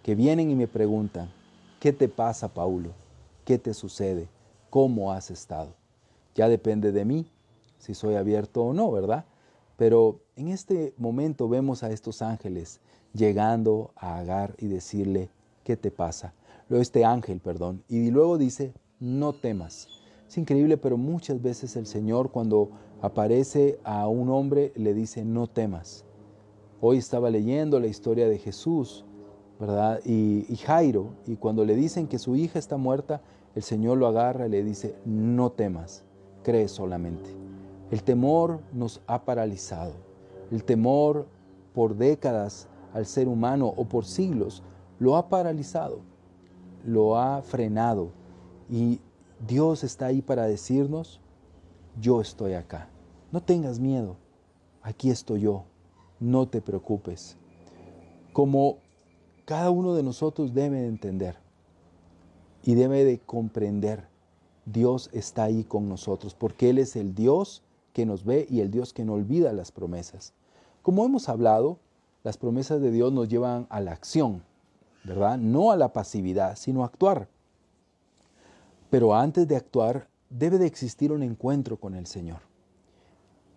que 0.02 0.14
vienen 0.14 0.50
y 0.50 0.54
me 0.54 0.68
preguntan, 0.68 1.30
¿qué 1.78 1.92
te 1.92 2.09
pasa, 2.09 2.48
Paulo? 2.48 2.90
¿Qué 3.44 3.59
te 3.59 3.74
sucede? 3.74 4.28
¿Cómo 4.68 5.12
has 5.12 5.30
estado? 5.30 5.74
Ya 6.35 6.48
depende 6.48 6.92
de 6.92 7.04
mí 7.04 7.30
si 7.78 7.94
soy 7.94 8.14
abierto 8.14 8.62
o 8.62 8.74
no, 8.74 8.90
¿verdad? 8.92 9.24
Pero 9.76 10.20
en 10.37 10.48
este 10.48 10.94
momento 10.98 11.48
vemos 11.48 11.83
a 11.83 11.90
estos 11.90 12.22
ángeles 12.22 12.80
llegando 13.14 13.92
a 13.96 14.18
Agar 14.18 14.54
y 14.59 14.68
decirle, 14.68 15.30
¿qué 15.64 15.76
te 15.76 15.90
pasa? 15.90 16.35
este 16.70 17.04
ángel, 17.04 17.40
perdón, 17.40 17.83
y 17.88 18.11
luego 18.11 18.38
dice, 18.38 18.72
no 19.00 19.33
temas. 19.33 19.88
Es 20.28 20.38
increíble, 20.38 20.76
pero 20.76 20.96
muchas 20.96 21.42
veces 21.42 21.74
el 21.74 21.87
Señor 21.87 22.30
cuando 22.30 22.70
aparece 23.01 23.79
a 23.85 24.07
un 24.09 24.31
hombre 24.31 24.73
le 24.77 24.95
dice, 24.95 25.25
no 25.25 25.47
temas. 25.47 26.05
Hoy 26.81 26.99
estaba 26.99 27.31
leyendo 27.31 27.79
la 27.81 27.87
historia 27.87 28.29
de 28.29 28.39
Jesús, 28.39 29.05
¿verdad? 29.59 30.01
Y, 30.05 30.45
Jairo, 30.65 31.11
y 31.27 31.37
cuando 31.37 31.65
le 31.65 31.75
dicen 31.75 32.07
que 32.07 32.19
su 32.19 32.37
hija 32.37 32.59
está 32.59 32.77
muerta, 32.77 33.21
el 33.55 33.63
Señor 33.63 33.99
lo 33.99 34.07
agarra 34.07 34.47
y 34.47 34.51
le 34.51 34.63
dice, 34.63 34.95
no 35.05 35.51
temas, 35.51 36.05
cree 36.43 36.69
solamente. 36.69 37.31
El 37.91 38.03
temor 38.03 38.61
nos 38.73 39.01
ha 39.07 39.25
paralizado. 39.25 39.93
El 40.51 40.65
temor 40.65 41.27
por 41.75 41.97
décadas 41.97 42.69
al 42.95 43.07
ser 43.07 43.29
humano 43.29 43.73
o 43.77 43.85
por 43.85 44.05
siglos 44.05 44.63
lo 44.99 45.17
ha 45.17 45.29
paralizado 45.29 46.01
lo 46.85 47.19
ha 47.19 47.43
frenado 47.43 48.11
y 48.69 49.01
Dios 49.47 49.85
está 49.85 50.07
ahí 50.07 50.23
para 50.23 50.47
decirnos, 50.47 51.21
yo 51.98 52.20
estoy 52.20 52.55
acá. 52.55 52.88
No 53.33 53.42
tengas 53.42 53.79
miedo, 53.79 54.16
aquí 54.83 55.11
estoy 55.11 55.42
yo, 55.42 55.64
no 56.18 56.48
te 56.48 56.61
preocupes. 56.61 57.37
Como 58.33 58.79
cada 59.44 59.70
uno 59.70 59.94
de 59.94 60.03
nosotros 60.03 60.55
debe 60.55 60.87
entender 60.87 61.37
y 62.62 62.74
debe 62.74 63.05
de 63.05 63.18
comprender, 63.18 64.09
Dios 64.66 65.11
está 65.12 65.44
ahí 65.44 65.64
con 65.64 65.88
nosotros, 65.88 66.35
porque 66.35 66.70
Él 66.70 66.79
es 66.79 66.94
el 66.96 67.14
Dios 67.14 67.62
que 67.92 68.07
nos 68.07 68.24
ve 68.24 68.46
y 68.48 68.61
el 68.61 68.70
Dios 68.70 68.92
que 68.92 69.05
no 69.05 69.14
olvida 69.14 69.53
las 69.53 69.72
promesas. 69.72 70.35
Como 70.83 71.05
hemos 71.05 71.29
hablado, 71.29 71.79
las 72.22 72.37
promesas 72.37 72.81
de 72.81 72.90
Dios 72.90 73.12
nos 73.12 73.29
llevan 73.29 73.66
a 73.70 73.81
la 73.81 73.92
acción, 73.92 74.42
¿verdad? 75.05 75.38
No 75.38 75.70
a 75.72 75.76
la 75.76 75.92
pasividad, 75.92 76.57
sino 76.57 76.83
a 76.83 76.87
actuar. 76.87 77.29
Pero 78.90 79.14
antes 79.14 79.48
de 79.48 79.57
actuar, 79.57 80.09
debe 80.31 80.59
de 80.59 80.66
existir 80.66 81.12
un 81.12 81.23
encuentro 81.23 81.77
con 81.77 81.95
el 81.95 82.07
Señor. 82.07 82.40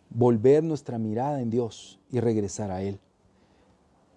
Volver 0.10 0.64
nuestra 0.64 0.98
mirada 0.98 1.42
en 1.42 1.50
Dios 1.50 2.00
y 2.12 2.20
regresar 2.20 2.72
a 2.72 2.82
Él. 2.82 3.00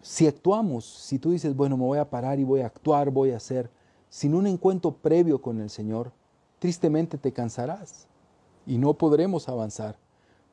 Si 0.03 0.27
actuamos, 0.27 0.85
si 0.85 1.19
tú 1.19 1.31
dices, 1.31 1.55
bueno, 1.55 1.77
me 1.77 1.85
voy 1.85 1.99
a 1.99 2.11
parar 2.11 2.39
y 2.39 2.45
voy 2.45 2.61
a 2.61 2.67
actuar, 2.67 3.11
voy 3.11 3.31
a 3.31 3.37
hacer, 3.37 3.71
sin 4.09 4.35
un 4.35 4.47
encuentro 4.47 4.93
previo 4.97 5.41
con 5.41 5.61
el 5.61 5.71
Señor, 5.71 6.13
tristemente 6.59 7.19
te 7.19 7.33
cansarás 7.33 8.07
y 8.67 8.79
no 8.79 8.95
podremos 8.95 9.49
avanzar. 9.49 9.99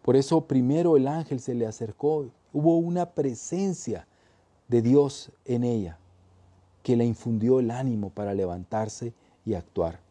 Por 0.01 0.15
eso 0.15 0.45
primero 0.45 0.97
el 0.97 1.07
ángel 1.07 1.39
se 1.39 1.55
le 1.55 1.65
acercó, 1.65 2.29
hubo 2.51 2.77
una 2.77 3.11
presencia 3.11 4.07
de 4.67 4.81
Dios 4.81 5.31
en 5.45 5.63
ella 5.63 5.97
que 6.81 6.97
le 6.97 7.05
infundió 7.05 7.59
el 7.59 7.71
ánimo 7.71 8.09
para 8.09 8.33
levantarse 8.33 9.13
y 9.45 9.53
actuar. 9.53 10.02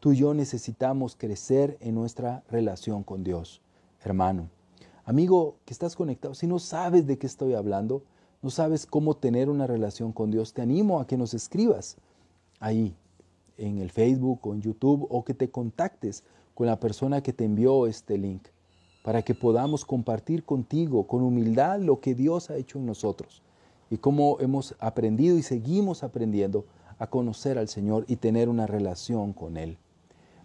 Tú 0.00 0.12
y 0.12 0.18
yo 0.18 0.32
necesitamos 0.32 1.16
crecer 1.16 1.76
en 1.80 1.96
nuestra 1.96 2.44
relación 2.48 3.02
con 3.02 3.24
Dios, 3.24 3.60
hermano. 4.04 4.48
Amigo 5.04 5.56
que 5.64 5.72
estás 5.72 5.96
conectado, 5.96 6.34
si 6.34 6.46
no 6.46 6.60
sabes 6.60 7.04
de 7.08 7.18
qué 7.18 7.26
estoy 7.26 7.54
hablando, 7.54 8.04
no 8.40 8.50
sabes 8.50 8.86
cómo 8.86 9.16
tener 9.16 9.50
una 9.50 9.66
relación 9.66 10.12
con 10.12 10.30
Dios, 10.30 10.52
te 10.52 10.62
animo 10.62 11.00
a 11.00 11.06
que 11.08 11.16
nos 11.16 11.34
escribas 11.34 11.96
ahí 12.60 12.94
en 13.56 13.78
el 13.78 13.90
Facebook 13.90 14.46
o 14.46 14.54
en 14.54 14.60
YouTube 14.62 15.04
o 15.10 15.24
que 15.24 15.34
te 15.34 15.50
contactes 15.50 16.22
con 16.54 16.68
la 16.68 16.78
persona 16.78 17.20
que 17.20 17.32
te 17.32 17.44
envió 17.44 17.88
este 17.88 18.18
link 18.18 18.46
para 19.02 19.22
que 19.22 19.34
podamos 19.34 19.84
compartir 19.84 20.44
contigo 20.44 21.08
con 21.08 21.22
humildad 21.22 21.80
lo 21.80 21.98
que 21.98 22.14
Dios 22.14 22.50
ha 22.50 22.56
hecho 22.56 22.78
en 22.78 22.86
nosotros 22.86 23.42
y 23.90 23.96
cómo 23.96 24.36
hemos 24.38 24.76
aprendido 24.78 25.36
y 25.36 25.42
seguimos 25.42 26.04
aprendiendo 26.04 26.66
a 27.00 27.08
conocer 27.08 27.58
al 27.58 27.68
Señor 27.68 28.04
y 28.06 28.14
tener 28.14 28.48
una 28.48 28.68
relación 28.68 29.32
con 29.32 29.56
Él. 29.56 29.76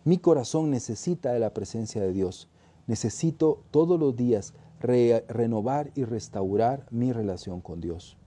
Mi 0.06 0.18
corazón 0.18 0.70
necesita 0.70 1.32
de 1.32 1.40
la 1.40 1.54
presencia 1.54 2.02
de 2.02 2.12
Dios. 2.12 2.50
Necesito 2.88 3.64
todos 3.72 3.98
los 3.98 4.16
días 4.16 4.54
renovar 4.82 5.92
y 5.96 6.04
restaurar 6.04 6.86
mi 6.92 7.14
relación 7.14 7.62
con 7.62 7.80
Dios. 7.80 8.18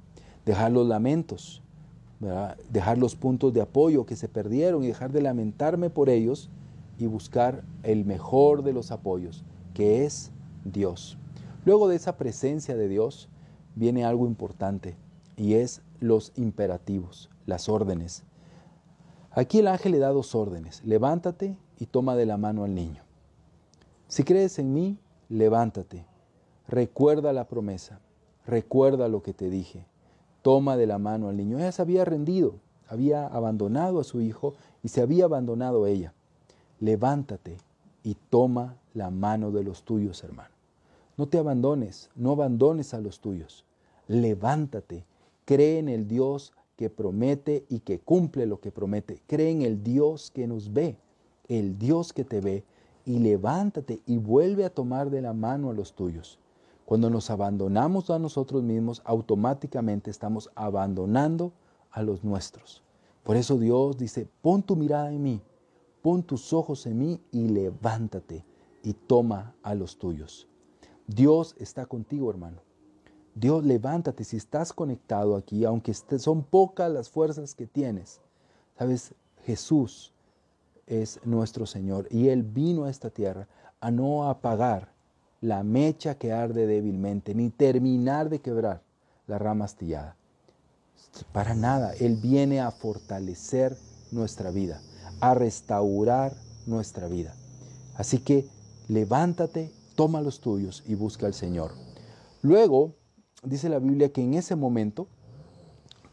Dejar 0.47 0.73
los 0.73 0.87
lamentos, 0.87 1.63
dejar 2.71 2.97
los 2.97 3.15
puntos 3.15 3.53
de 3.53 3.61
apoyo 3.61 4.07
que 4.07 4.17
se 4.17 4.29
perdieron 4.29 4.83
y 4.83 4.87
dejar 4.87 5.13
de 5.13 5.21
lamentarme 5.21 5.91
por 5.91 6.09
ellos 6.09 6.49
y 6.99 7.07
buscar 7.07 7.63
el 7.83 8.07
mejor 8.07 8.63
de 8.63 8.73
los 8.73 8.91
apoyos, 8.91 9.45
que 9.75 10.07
es 10.07 10.31
Dios. 10.65 11.19
Luego 11.67 11.89
de 11.89 11.97
esa 11.97 12.17
presencia 12.17 12.75
de 12.75 12.89
Dios 12.89 13.29
viene 13.75 14.07
algo 14.07 14.27
importante 14.27 14.97
y 15.37 15.55
es 15.55 15.83
los 16.01 16.33
imperativos, 16.37 17.29
las 17.45 17.69
órdenes. 17.69 18.25
Aquí 19.31 19.59
el 19.59 19.67
ángel 19.67 19.93
le 19.93 19.99
da 19.99 20.09
dos 20.09 20.35
órdenes, 20.35 20.83
levántate 20.87 21.59
y 21.79 21.87
toma 21.87 22.17
de 22.17 22.27
la 22.27 22.37
mano 22.37 22.65
al 22.65 22.75
niño. 22.75 23.03
Si 24.09 24.23
crees 24.23 24.59
en 24.59 24.73
mí, 24.73 24.99
levántate, 25.29 26.05
recuerda 26.69 27.33
la 27.33 27.49
promesa, 27.49 28.01
recuerda 28.47 29.09
lo 29.09 29.23
que 29.23 29.35
te 29.35 29.51
dije, 29.51 29.85
toma 30.43 30.77
de 30.77 30.87
la 30.87 30.99
mano 30.99 31.29
al 31.29 31.37
niño. 31.37 31.59
Ella 31.59 31.73
se 31.73 31.83
había 31.83 32.05
rendido, 32.05 32.55
había 32.89 33.27
abandonado 33.27 34.01
a 34.01 34.05
su 34.05 34.21
hijo 34.21 34.55
y 34.83 34.89
se 34.89 35.01
había 35.01 35.25
abandonado 35.25 35.87
ella. 35.87 36.15
Levántate 36.79 37.57
y 38.05 38.17
toma 38.31 38.77
la 38.95 39.11
mano 39.11 39.51
de 39.51 39.65
los 39.65 39.83
tuyos, 39.83 40.23
hermano. 40.23 40.55
No 41.17 41.27
te 41.27 41.39
abandones, 41.39 42.11
no 42.15 42.33
abandones 42.33 42.95
a 42.95 43.01
los 43.01 43.21
tuyos. 43.21 43.65
Levántate, 44.07 45.05
cree 45.45 45.79
en 45.79 45.89
el 45.89 46.07
Dios 46.07 46.53
que 46.77 46.91
promete 46.91 47.65
y 47.69 47.81
que 47.81 47.99
cumple 47.99 48.47
lo 48.47 48.61
que 48.61 48.71
promete. 48.71 49.21
Cree 49.27 49.51
en 49.51 49.63
el 49.63 49.83
Dios 49.83 50.31
que 50.31 50.47
nos 50.47 50.73
ve, 50.73 50.97
el 51.49 51.79
Dios 51.79 52.13
que 52.13 52.25
te 52.25 52.41
ve, 52.41 52.65
y 53.05 53.21
levántate 53.21 54.03
y 54.05 54.19
vuelve 54.19 54.65
a 54.65 54.71
tomar 54.71 55.11
de 55.11 55.23
la 55.23 55.33
mano 55.33 55.71
a 55.71 55.75
los 55.75 55.95
tuyos. 55.95 56.39
Cuando 56.85 57.09
nos 57.09 57.31
abandonamos 57.31 58.11
a 58.11 58.19
nosotros 58.19 58.63
mismos, 58.63 59.01
automáticamente 59.05 60.11
estamos 60.11 60.51
abandonando 60.55 61.53
a 61.91 62.03
los 62.03 62.25
nuestros. 62.25 62.83
Por 63.23 63.37
eso 63.37 63.59
Dios 63.59 63.97
dice, 63.97 64.29
pon 64.43 64.63
tu 64.63 64.77
mirada 64.77 65.13
en 65.13 65.23
mí, 65.23 65.41
pon 66.03 66.23
tus 66.23 66.53
ojos 66.53 66.87
en 66.87 66.99
mí 66.99 67.21
y 67.33 67.49
levántate 67.49 68.45
y 68.83 68.93
toma 68.93 69.55
a 69.63 69.75
los 69.75 69.99
tuyos. 69.99 70.49
Dios 71.07 71.55
está 71.59 71.87
contigo, 71.87 72.31
hermano. 72.31 72.61
Dios, 73.35 73.65
levántate 73.65 74.25
si 74.25 74.37
estás 74.37 74.73
conectado 74.73 75.37
aquí, 75.37 75.65
aunque 75.65 75.93
son 75.93 76.43
pocas 76.43 76.91
las 76.91 77.11
fuerzas 77.11 77.55
que 77.55 77.67
tienes. 77.67 78.21
Sabes, 78.79 79.15
Jesús 79.45 80.13
es 80.87 81.21
nuestro 81.25 81.67
Señor 81.67 82.07
y 82.11 82.29
Él 82.29 82.43
vino 82.43 82.85
a 82.85 82.91
esta 82.91 83.11
tierra 83.11 83.49
a 83.81 83.91
no 83.91 84.29
apagar 84.29 84.93
la 85.41 85.63
mecha 85.63 86.17
que 86.17 86.33
arde 86.33 86.67
débilmente, 86.67 87.35
ni 87.35 87.51
terminar 87.51 88.31
de 88.31 88.41
quebrar 88.41 88.83
la 89.27 89.39
rama 89.39 89.67
astillada. 89.67 90.17
Para 91.33 91.55
nada, 91.55 91.93
Él 91.95 92.17
viene 92.17 92.61
a 92.61 92.71
fortalecer 92.71 93.77
nuestra 94.13 94.51
vida, 94.51 94.81
a 95.21 95.35
restaurar 95.35 96.35
nuestra 96.67 97.09
vida. 97.09 97.35
Así 97.97 98.19
que 98.19 98.49
levántate, 98.89 99.73
toma 99.95 100.21
los 100.21 100.41
tuyos 100.41 100.83
y 100.87 100.95
busca 100.95 101.27
al 101.27 101.35
Señor. 101.35 101.73
Luego, 102.43 102.95
dice 103.43 103.69
la 103.69 103.79
Biblia 103.79 104.13
que 104.13 104.23
en 104.23 104.35
ese 104.35 104.57
momento, 104.57 105.09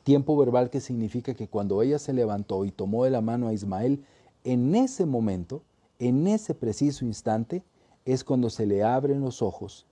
tiempo 0.04 0.36
verbal 0.38 0.70
que 0.70 0.82
significa 0.82 1.34
que 1.34 1.48
cuando 1.48 1.82
ella 1.82 2.00
se 2.00 2.14
levantó 2.14 2.66
y 2.66 2.72
tomó 2.72 3.06
de 3.06 3.12
la 3.12 3.22
mano 3.22 3.48
a 3.48 3.54
Ismael, 3.54 4.06
en 4.44 4.76
ese 4.76 5.06
momento, 5.06 5.64
en 6.00 6.28
ese 6.28 6.54
preciso 6.54 7.06
instante, 7.06 7.64
es 8.06 8.24
cuando 8.24 8.50
se 8.50 8.66
le 8.66 8.84
abren 8.84 9.22
los 9.22 9.42
ojos 9.42 9.86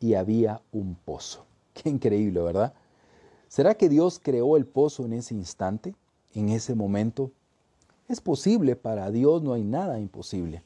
y 0.00 0.14
había 0.14 0.62
un 0.72 0.94
pozo. 0.94 1.44
Qué 1.74 1.88
increíble, 1.88 2.40
¿verdad? 2.40 2.74
¿Será 3.48 3.74
que 3.74 3.88
Dios 3.88 4.20
creó 4.22 4.56
el 4.56 4.66
pozo 4.66 5.04
en 5.04 5.12
ese 5.14 5.34
instante, 5.34 5.94
en 6.34 6.48
ese 6.50 6.74
momento? 6.74 7.30
Es 8.08 8.20
posible, 8.20 8.76
para 8.76 9.10
Dios 9.10 9.42
no 9.42 9.52
hay 9.52 9.64
nada 9.64 9.98
imposible. 10.00 10.62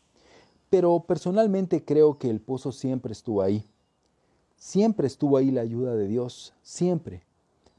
Pero 0.71 1.01
personalmente 1.01 1.85
creo 1.85 2.19
que 2.19 2.31
el 2.31 2.41
pozo 2.41 2.73
siempre 2.73 3.13
estuvo 3.13 3.43
ahí. 3.43 3.65
Siempre 4.57 5.07
estuvo 5.07 5.37
ahí 5.37 5.51
la 5.51 5.61
ayuda 5.61 5.95
de 5.95 6.07
Dios, 6.07 6.55
siempre. 6.63 7.23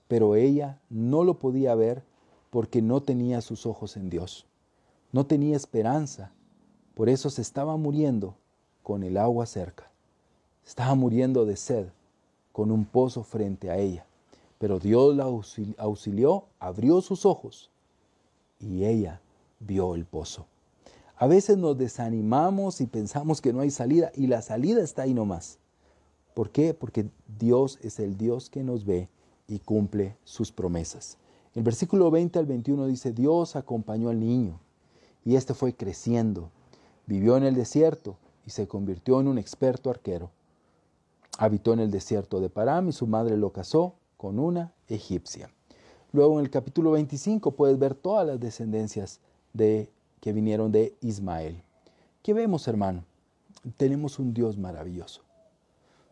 Pero 0.08 0.36
ella 0.36 0.80
no 0.89 1.23
lo 1.23 1.39
podía 1.39 1.76
ver 1.76 2.04
porque 2.49 2.82
no 2.82 3.02
tenía 3.02 3.41
sus 3.41 3.65
ojos 3.65 3.97
en 3.97 4.10
Dios. 4.10 4.45
No 5.13 5.28
tenía 5.28 5.56
esperanza. 5.56 6.32
Por 6.95 7.08
eso 7.08 7.30
se 7.30 7.43
estaba 7.43 7.78
muriendo 7.78 8.36
con 8.82 9.04
el 9.04 9.17
agua 9.17 9.45
cerca. 9.45 9.91
Estaba 10.65 10.95
muriendo 10.95 11.45
de 11.45 11.56
sed 11.56 11.86
con 12.52 12.71
un 12.71 12.84
pozo 12.84 13.23
frente 13.23 13.69
a 13.69 13.78
ella. 13.78 14.08
Pero 14.58 14.80
Dios 14.80 15.15
la 15.15 15.26
auxilió, 15.78 16.45
abrió 16.60 16.99
sus 17.02 17.28
ojos 17.28 17.69
y 18.60 18.86
ella 18.86 19.21
vio 19.60 19.93
el 19.93 20.06
pozo. 20.06 20.47
A 21.15 21.28
veces 21.28 21.58
nos 21.58 21.78
desanimamos 21.78 22.82
y 22.82 22.88
pensamos 22.88 23.39
que 23.39 23.54
no 23.54 23.60
hay 23.60 23.69
salida 23.69 24.12
y 24.15 24.26
la 24.26 24.41
salida 24.41 24.82
está 24.82 25.04
ahí 25.04 25.13
nomás. 25.13 25.60
¿Por 26.34 26.49
qué? 26.49 26.73
Porque 26.73 27.08
Dios 27.38 27.78
es 27.84 27.99
el 27.99 28.17
Dios 28.17 28.49
que 28.49 28.63
nos 28.63 28.84
ve 28.84 29.10
y 29.47 29.60
cumple 29.60 30.17
sus 30.23 30.52
promesas. 30.52 31.19
El 31.54 31.62
versículo 31.62 32.10
20 32.10 32.39
al 32.39 32.47
21 32.47 32.88
dice, 32.88 33.12
Dios 33.12 33.56
acompañó 33.56 34.10
al 34.10 34.19
niño 34.19 34.60
y 35.25 35.36
éste 35.36 35.53
fue 35.53 35.73
creciendo. 35.73 36.49
Vivió 37.05 37.38
en 37.38 37.43
el 37.43 37.55
desierto 37.55 38.17
y 38.45 38.51
se 38.51 38.67
convirtió 38.67 39.19
en 39.19 39.27
un 39.27 39.38
experto 39.38 39.89
arquero. 39.89 40.31
Habitó 41.38 41.73
en 41.73 41.79
el 41.79 41.91
desierto 41.91 42.39
de 42.39 42.49
Param 42.49 42.89
y 42.89 42.91
su 42.91 43.07
madre 43.07 43.38
lo 43.38 43.51
casó 43.51 43.95
con 44.17 44.39
una 44.39 44.71
egipcia. 44.88 45.49
Luego 46.12 46.39
en 46.39 46.45
el 46.45 46.51
capítulo 46.51 46.91
25 46.91 47.51
puedes 47.51 47.79
ver 47.79 47.95
todas 47.95 48.25
las 48.27 48.39
descendencias 48.39 49.19
de 49.53 49.89
que 50.19 50.31
vinieron 50.31 50.71
de 50.71 50.95
Ismael. 51.01 51.62
¿Qué 52.21 52.33
vemos, 52.33 52.67
hermano? 52.67 53.03
Tenemos 53.77 54.19
un 54.19 54.33
Dios 54.33 54.57
maravilloso. 54.57 55.21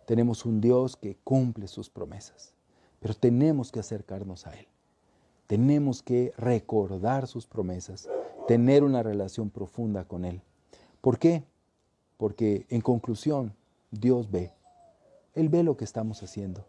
Tenemos 0.06 0.46
un 0.46 0.60
Dios 0.60 0.98
que 0.98 1.16
cumple 1.24 1.68
sus 1.68 1.90
promesas, 1.90 2.54
pero 3.00 3.14
tenemos 3.14 3.72
que 3.72 3.80
acercarnos 3.80 4.48
a 4.48 4.54
Él. 4.58 4.68
Tenemos 5.52 6.02
que 6.02 6.32
recordar 6.38 7.28
sus 7.28 7.46
promesas, 7.46 8.08
tener 8.48 8.86
una 8.86 9.04
relación 9.04 9.50
profunda 9.50 10.06
con 10.06 10.24
Él. 10.24 10.42
¿Por 11.02 11.20
qué? 11.20 11.44
Porque 12.16 12.66
en 12.70 12.80
conclusión, 12.80 13.54
Dios 13.92 14.32
ve. 14.32 14.54
Él 15.36 15.50
ve 15.50 15.64
lo 15.64 15.76
que 15.76 15.84
estamos 15.84 16.24
haciendo. 16.24 16.66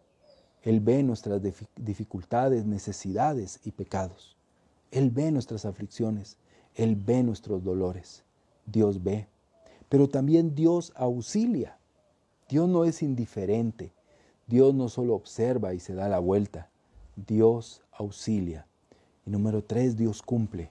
Él 0.63 0.81
ve 0.81 1.01
nuestras 1.01 1.41
dificultades, 1.77 2.65
necesidades 2.65 3.61
y 3.63 3.71
pecados. 3.71 4.35
Él 4.91 5.11
ve 5.11 5.31
nuestras 5.31 5.63
aflicciones. 5.63 6.35
Él 6.75 6.97
ve 6.97 7.23
nuestros 7.23 7.63
dolores. 7.63 8.25
Dios 8.65 9.01
ve. 9.01 9.27
Pero 9.87 10.09
también 10.09 10.55
Dios 10.55 10.91
auxilia. 10.97 11.77
Dios 12.49 12.67
no 12.67 12.83
es 12.83 13.01
indiferente. 13.01 13.93
Dios 14.45 14.75
no 14.75 14.89
solo 14.89 15.15
observa 15.15 15.73
y 15.73 15.79
se 15.79 15.93
da 15.93 16.09
la 16.09 16.19
vuelta. 16.19 16.69
Dios 17.15 17.81
auxilia. 17.93 18.67
Y 19.25 19.29
número 19.29 19.63
tres, 19.63 19.97
Dios 19.97 20.21
cumple. 20.21 20.69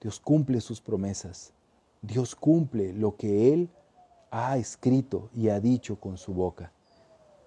Dios 0.00 0.18
cumple 0.18 0.60
sus 0.60 0.80
promesas. 0.80 1.52
Dios 2.00 2.34
cumple 2.34 2.92
lo 2.92 3.16
que 3.16 3.52
Él 3.52 3.68
ha 4.30 4.56
escrito 4.56 5.28
y 5.34 5.48
ha 5.48 5.60
dicho 5.60 5.96
con 5.96 6.18
su 6.18 6.32
boca. 6.32 6.72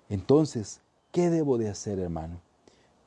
Entonces, 0.10 0.80
¿qué 1.12 1.30
debo 1.30 1.58
de 1.58 1.70
hacer, 1.70 2.00
hermano? 2.00 2.40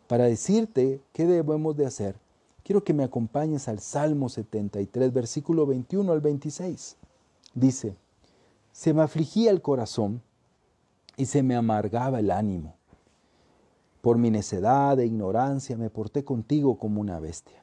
Para 0.09 0.25
decirte 0.25 1.01
qué 1.13 1.27
debemos 1.27 1.77
de 1.77 1.87
hacer, 1.87 2.17
quiero 2.65 2.83
que 2.83 2.95
me 2.95 3.05
acompañes 3.05 3.69
al 3.69 3.79
Salmo 3.79 4.29
73, 4.29 5.13
versículo 5.13 5.67
21 5.67 6.13
al 6.13 6.21
26. 6.21 6.97
Dice, 7.55 7.95
se 8.73 8.93
me 8.93 9.03
afligía 9.03 9.51
el 9.51 9.63
corazón 9.63 10.23
y 11.17 11.27
se 11.27 11.43
me 11.43 11.57
amargaba 11.57 12.21
el 12.21 12.31
ánimo. 12.31 12.78
Por 14.01 14.19
mi 14.19 14.31
necedad 14.31 14.99
e 15.01 15.07
ignorancia 15.07 15.77
me 15.77 15.91
porté 15.91 16.25
contigo 16.25 16.79
como 16.79 17.01
una 17.01 17.19
bestia. 17.21 17.63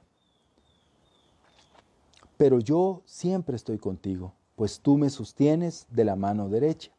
Pero 2.38 2.60
yo 2.60 3.02
siempre 3.06 3.56
estoy 3.56 3.78
contigo, 3.78 4.34
pues 4.56 4.80
tú 4.80 4.98
me 4.98 5.10
sostienes 5.10 5.88
de 5.89 6.04
la 6.04 6.15
mano 6.15 6.50
derecha. 6.50 6.91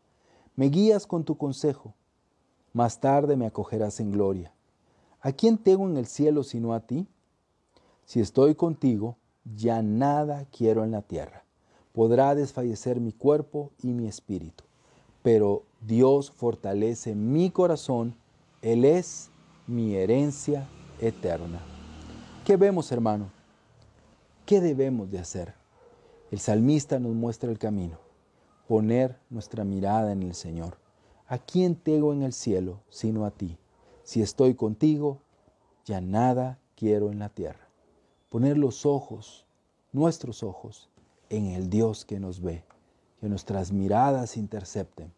Me 0.54 0.66
guías 0.66 1.06
con 1.06 1.24
tu 1.24 1.36
consejo. 1.36 1.92
Más 2.72 3.00
tarde 3.00 3.36
me 3.36 3.46
acogerás 3.46 4.00
en 4.00 4.12
gloria. 4.12 4.52
¿A 5.20 5.32
quién 5.32 5.58
tengo 5.58 5.86
en 5.86 5.96
el 5.96 6.06
cielo 6.06 6.42
sino 6.42 6.72
a 6.72 6.80
ti? 6.80 7.06
Si 8.04 8.20
estoy 8.20 8.54
contigo, 8.54 9.16
ya 9.56 9.82
nada 9.82 10.46
quiero 10.50 10.84
en 10.84 10.92
la 10.92 11.02
tierra. 11.02 11.44
Podrá 11.92 12.34
desfallecer 12.34 13.00
mi 13.00 13.12
cuerpo 13.12 13.72
y 13.82 13.88
mi 13.88 14.06
espíritu, 14.06 14.64
pero 15.22 15.62
Dios 15.80 16.30
fortalece 16.30 17.14
mi 17.14 17.50
corazón, 17.50 18.14
Él 18.66 18.84
es 18.84 19.30
mi 19.68 19.94
herencia 19.94 20.66
eterna. 21.00 21.60
¿Qué 22.44 22.56
vemos, 22.56 22.90
hermano? 22.90 23.30
¿Qué 24.44 24.60
debemos 24.60 25.08
de 25.08 25.20
hacer? 25.20 25.54
El 26.32 26.40
salmista 26.40 26.98
nos 26.98 27.14
muestra 27.14 27.48
el 27.52 27.60
camino, 27.60 28.00
poner 28.66 29.20
nuestra 29.30 29.62
mirada 29.62 30.10
en 30.10 30.24
el 30.24 30.34
Señor. 30.34 30.78
¿A 31.28 31.38
quién 31.38 31.76
tengo 31.76 32.12
en 32.12 32.24
el 32.24 32.32
cielo 32.32 32.80
sino 32.88 33.24
a 33.24 33.30
ti? 33.30 33.56
Si 34.02 34.20
estoy 34.20 34.56
contigo, 34.56 35.20
ya 35.84 36.00
nada 36.00 36.58
quiero 36.74 37.12
en 37.12 37.20
la 37.20 37.28
tierra. 37.28 37.68
Poner 38.30 38.58
los 38.58 38.84
ojos, 38.84 39.46
nuestros 39.92 40.42
ojos, 40.42 40.90
en 41.30 41.46
el 41.46 41.70
Dios 41.70 42.04
que 42.04 42.18
nos 42.18 42.40
ve, 42.40 42.64
que 43.20 43.28
nuestras 43.28 43.70
miradas 43.70 44.36
intercepten. 44.36 45.12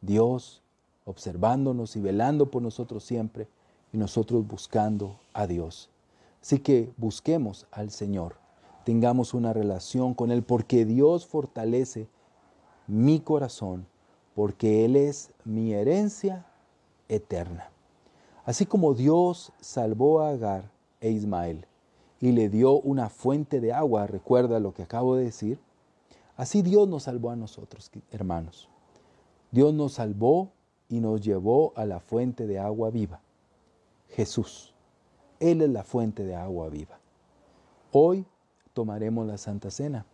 Dios 0.00 0.61
observándonos 1.04 1.96
y 1.96 2.00
velando 2.00 2.50
por 2.50 2.62
nosotros 2.62 3.04
siempre 3.04 3.48
y 3.92 3.98
nosotros 3.98 4.46
buscando 4.46 5.18
a 5.32 5.46
Dios. 5.46 5.90
Así 6.40 6.58
que 6.58 6.92
busquemos 6.96 7.66
al 7.70 7.90
Señor, 7.90 8.36
tengamos 8.84 9.34
una 9.34 9.52
relación 9.52 10.14
con 10.14 10.30
Él, 10.30 10.42
porque 10.42 10.84
Dios 10.84 11.26
fortalece 11.26 12.08
mi 12.86 13.20
corazón, 13.20 13.86
porque 14.34 14.84
Él 14.84 14.96
es 14.96 15.32
mi 15.44 15.72
herencia 15.72 16.46
eterna. 17.08 17.70
Así 18.44 18.66
como 18.66 18.94
Dios 18.94 19.52
salvó 19.60 20.20
a 20.20 20.30
Agar 20.30 20.70
e 21.00 21.10
Ismael 21.10 21.66
y 22.20 22.32
le 22.32 22.48
dio 22.48 22.72
una 22.80 23.08
fuente 23.08 23.60
de 23.60 23.72
agua, 23.72 24.06
recuerda 24.06 24.58
lo 24.58 24.74
que 24.74 24.82
acabo 24.82 25.16
de 25.16 25.24
decir, 25.24 25.60
así 26.36 26.62
Dios 26.62 26.88
nos 26.88 27.04
salvó 27.04 27.30
a 27.30 27.36
nosotros, 27.36 27.90
hermanos. 28.10 28.68
Dios 29.52 29.74
nos 29.74 29.94
salvó 29.94 30.50
y 30.92 31.00
nos 31.00 31.22
llevó 31.22 31.72
a 31.74 31.86
la 31.86 32.00
fuente 32.00 32.46
de 32.46 32.58
agua 32.58 32.90
viva, 32.90 33.22
Jesús. 34.10 34.74
Él 35.40 35.62
es 35.62 35.70
la 35.70 35.84
fuente 35.84 36.22
de 36.22 36.36
agua 36.36 36.68
viva. 36.68 36.98
Hoy 37.92 38.26
tomaremos 38.74 39.26
la 39.26 39.38
Santa 39.38 39.70
Cena 39.70 40.04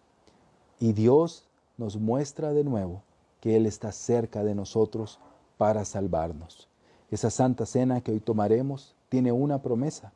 y 0.79 0.93
Dios 0.93 1.49
nos 1.79 1.97
muestra 1.97 2.53
de 2.53 2.62
nuevo 2.62 3.03
que 3.41 3.57
Él 3.57 3.67
está 3.67 3.91
cerca 3.91 4.45
de 4.45 4.55
nosotros 4.55 5.19
para 5.57 5.85
salvarnos. 5.85 6.69
Esa 7.11 7.31
Santa 7.31 7.67
Cena 7.67 8.01
que 8.01 8.12
hoy 8.12 8.21
tomaremos 8.21 8.95
tiene 9.09 9.33
una 9.33 9.61
promesa. 9.61 10.12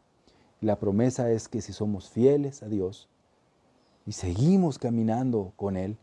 La 0.61 0.79
promesa 0.79 1.33
es 1.33 1.49
que 1.49 1.61
si 1.61 1.73
somos 1.73 2.09
fieles 2.09 2.63
a 2.63 2.69
Dios 2.69 3.09
y 4.07 4.13
seguimos 4.13 4.79
caminando 4.79 5.55
con 5.57 5.77
Él, 5.77 5.97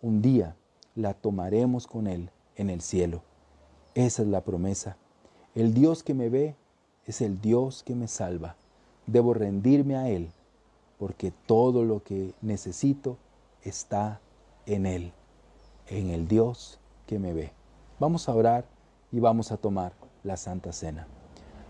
un 0.00 0.22
día 0.22 0.56
la 0.94 1.12
tomaremos 1.12 1.86
con 1.86 2.06
Él 2.06 2.30
en 2.54 2.70
el 2.70 2.80
cielo. 2.80 3.20
Esa 3.96 4.20
es 4.20 4.28
la 4.28 4.42
promesa. 4.42 4.98
El 5.54 5.72
Dios 5.72 6.02
que 6.02 6.12
me 6.12 6.28
ve 6.28 6.54
es 7.06 7.22
el 7.22 7.40
Dios 7.40 7.82
que 7.82 7.94
me 7.94 8.08
salva. 8.08 8.54
Debo 9.06 9.32
rendirme 9.32 9.96
a 9.96 10.10
Él 10.10 10.30
porque 10.98 11.32
todo 11.46 11.82
lo 11.82 12.02
que 12.02 12.34
necesito 12.42 13.16
está 13.62 14.20
en 14.66 14.84
Él, 14.84 15.12
en 15.86 16.10
el 16.10 16.28
Dios 16.28 16.78
que 17.06 17.18
me 17.18 17.32
ve. 17.32 17.52
Vamos 17.98 18.28
a 18.28 18.34
orar 18.34 18.66
y 19.12 19.18
vamos 19.18 19.50
a 19.50 19.56
tomar 19.56 19.94
la 20.24 20.36
Santa 20.36 20.74
Cena. 20.74 21.06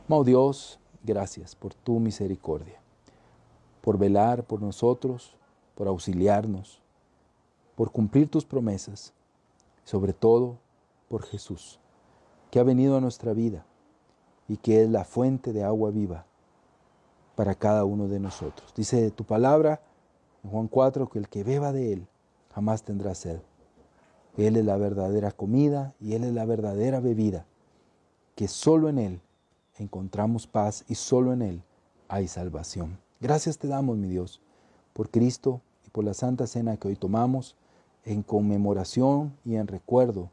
Oh 0.09 0.25
Dios, 0.25 0.81
gracias 1.05 1.55
por 1.55 1.75
tu 1.75 2.01
misericordia, 2.01 2.81
por 3.83 3.99
velar 3.99 4.43
por 4.43 4.61
nosotros, 4.61 5.37
por 5.77 5.87
auxiliarnos, 5.87 6.81
por 7.77 7.93
cumplir 7.93 8.29
tus 8.29 8.45
promesas, 8.45 9.13
sobre 9.85 10.13
todo 10.13 10.59
por 11.09 11.23
Jesús, 11.23 11.79
que 12.51 12.61
ha 12.61 12.63
venido 12.63 12.97
a 12.97 13.01
nuestra 13.01 13.33
vida 13.33 13.65
y 14.49 14.57
que 14.57 14.83
es 14.83 14.91
la 14.91 15.05
fuente 15.05 15.53
de 15.53 15.65
agua 15.65 15.91
viva 15.91 16.27
para 17.35 17.55
cada 17.55 17.85
uno 17.85 18.09
de 18.09 18.21
nosotros. 18.21 18.73
Dice 18.75 19.11
tu 19.11 19.25
palabra 19.25 19.81
en 20.45 20.51
Juan 20.51 20.69
4 20.69 21.09
que 21.09 21.19
el 21.19 21.29
que 21.29 21.45
beba 21.45 21.73
de 21.73 21.93
él 21.93 22.07
jamás 22.55 22.83
tendrá 22.83 23.15
sed. 23.15 23.41
Él 24.37 24.57
es 24.57 24.65
la 24.65 24.77
verdadera 24.77 25.33
comida 25.33 25.95
y 26.01 26.15
Él 26.15 26.25
es 26.25 26.33
la 26.33 26.45
verdadera 26.45 27.01
bebida, 27.01 27.47
que 28.35 28.49
solo 28.49 28.89
en 28.89 28.99
Él 28.99 29.21
encontramos 29.77 30.47
paz 30.47 30.85
y 30.89 30.95
solo 30.95 31.33
en 31.33 31.43
Él 31.43 31.63
hay 32.09 32.29
salvación. 32.29 32.99
Gracias 33.21 33.59
te 33.59 33.67
damos, 33.67 33.97
mi 33.97 34.09
Dios, 34.09 34.41
por 34.93 35.11
Cristo 35.11 35.63
y 35.87 35.91
por 35.91 36.05
la 36.05 36.13
Santa 36.13 36.47
Cena 36.47 36.77
que 36.77 36.89
hoy 36.89 36.97
tomamos 36.97 37.57
en 38.05 38.23
conmemoración 38.23 39.35
y 39.45 39.57
en 39.57 39.67
recuerdo 39.67 40.31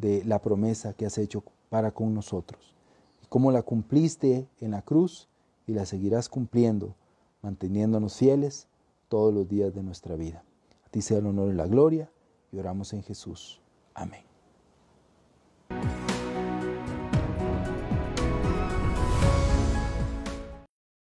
de 0.00 0.24
la 0.24 0.40
promesa 0.40 0.94
que 0.94 1.06
has 1.06 1.18
hecho 1.18 1.44
para 1.68 1.92
con 1.92 2.14
nosotros. 2.14 2.74
Y 3.22 3.26
cómo 3.26 3.52
la 3.52 3.62
cumpliste 3.62 4.48
en 4.60 4.72
la 4.72 4.82
cruz 4.82 5.28
y 5.66 5.74
la 5.74 5.86
seguirás 5.86 6.28
cumpliendo, 6.28 6.94
manteniéndonos 7.42 8.16
fieles 8.16 8.66
todos 9.08 9.32
los 9.32 9.48
días 9.48 9.74
de 9.74 9.82
nuestra 9.82 10.16
vida. 10.16 10.42
A 10.86 10.88
ti 10.90 11.02
sea 11.02 11.18
el 11.18 11.26
honor 11.26 11.52
y 11.52 11.56
la 11.56 11.66
gloria 11.66 12.10
y 12.52 12.58
oramos 12.58 12.92
en 12.92 13.02
Jesús. 13.02 13.60
Amén. 13.94 14.29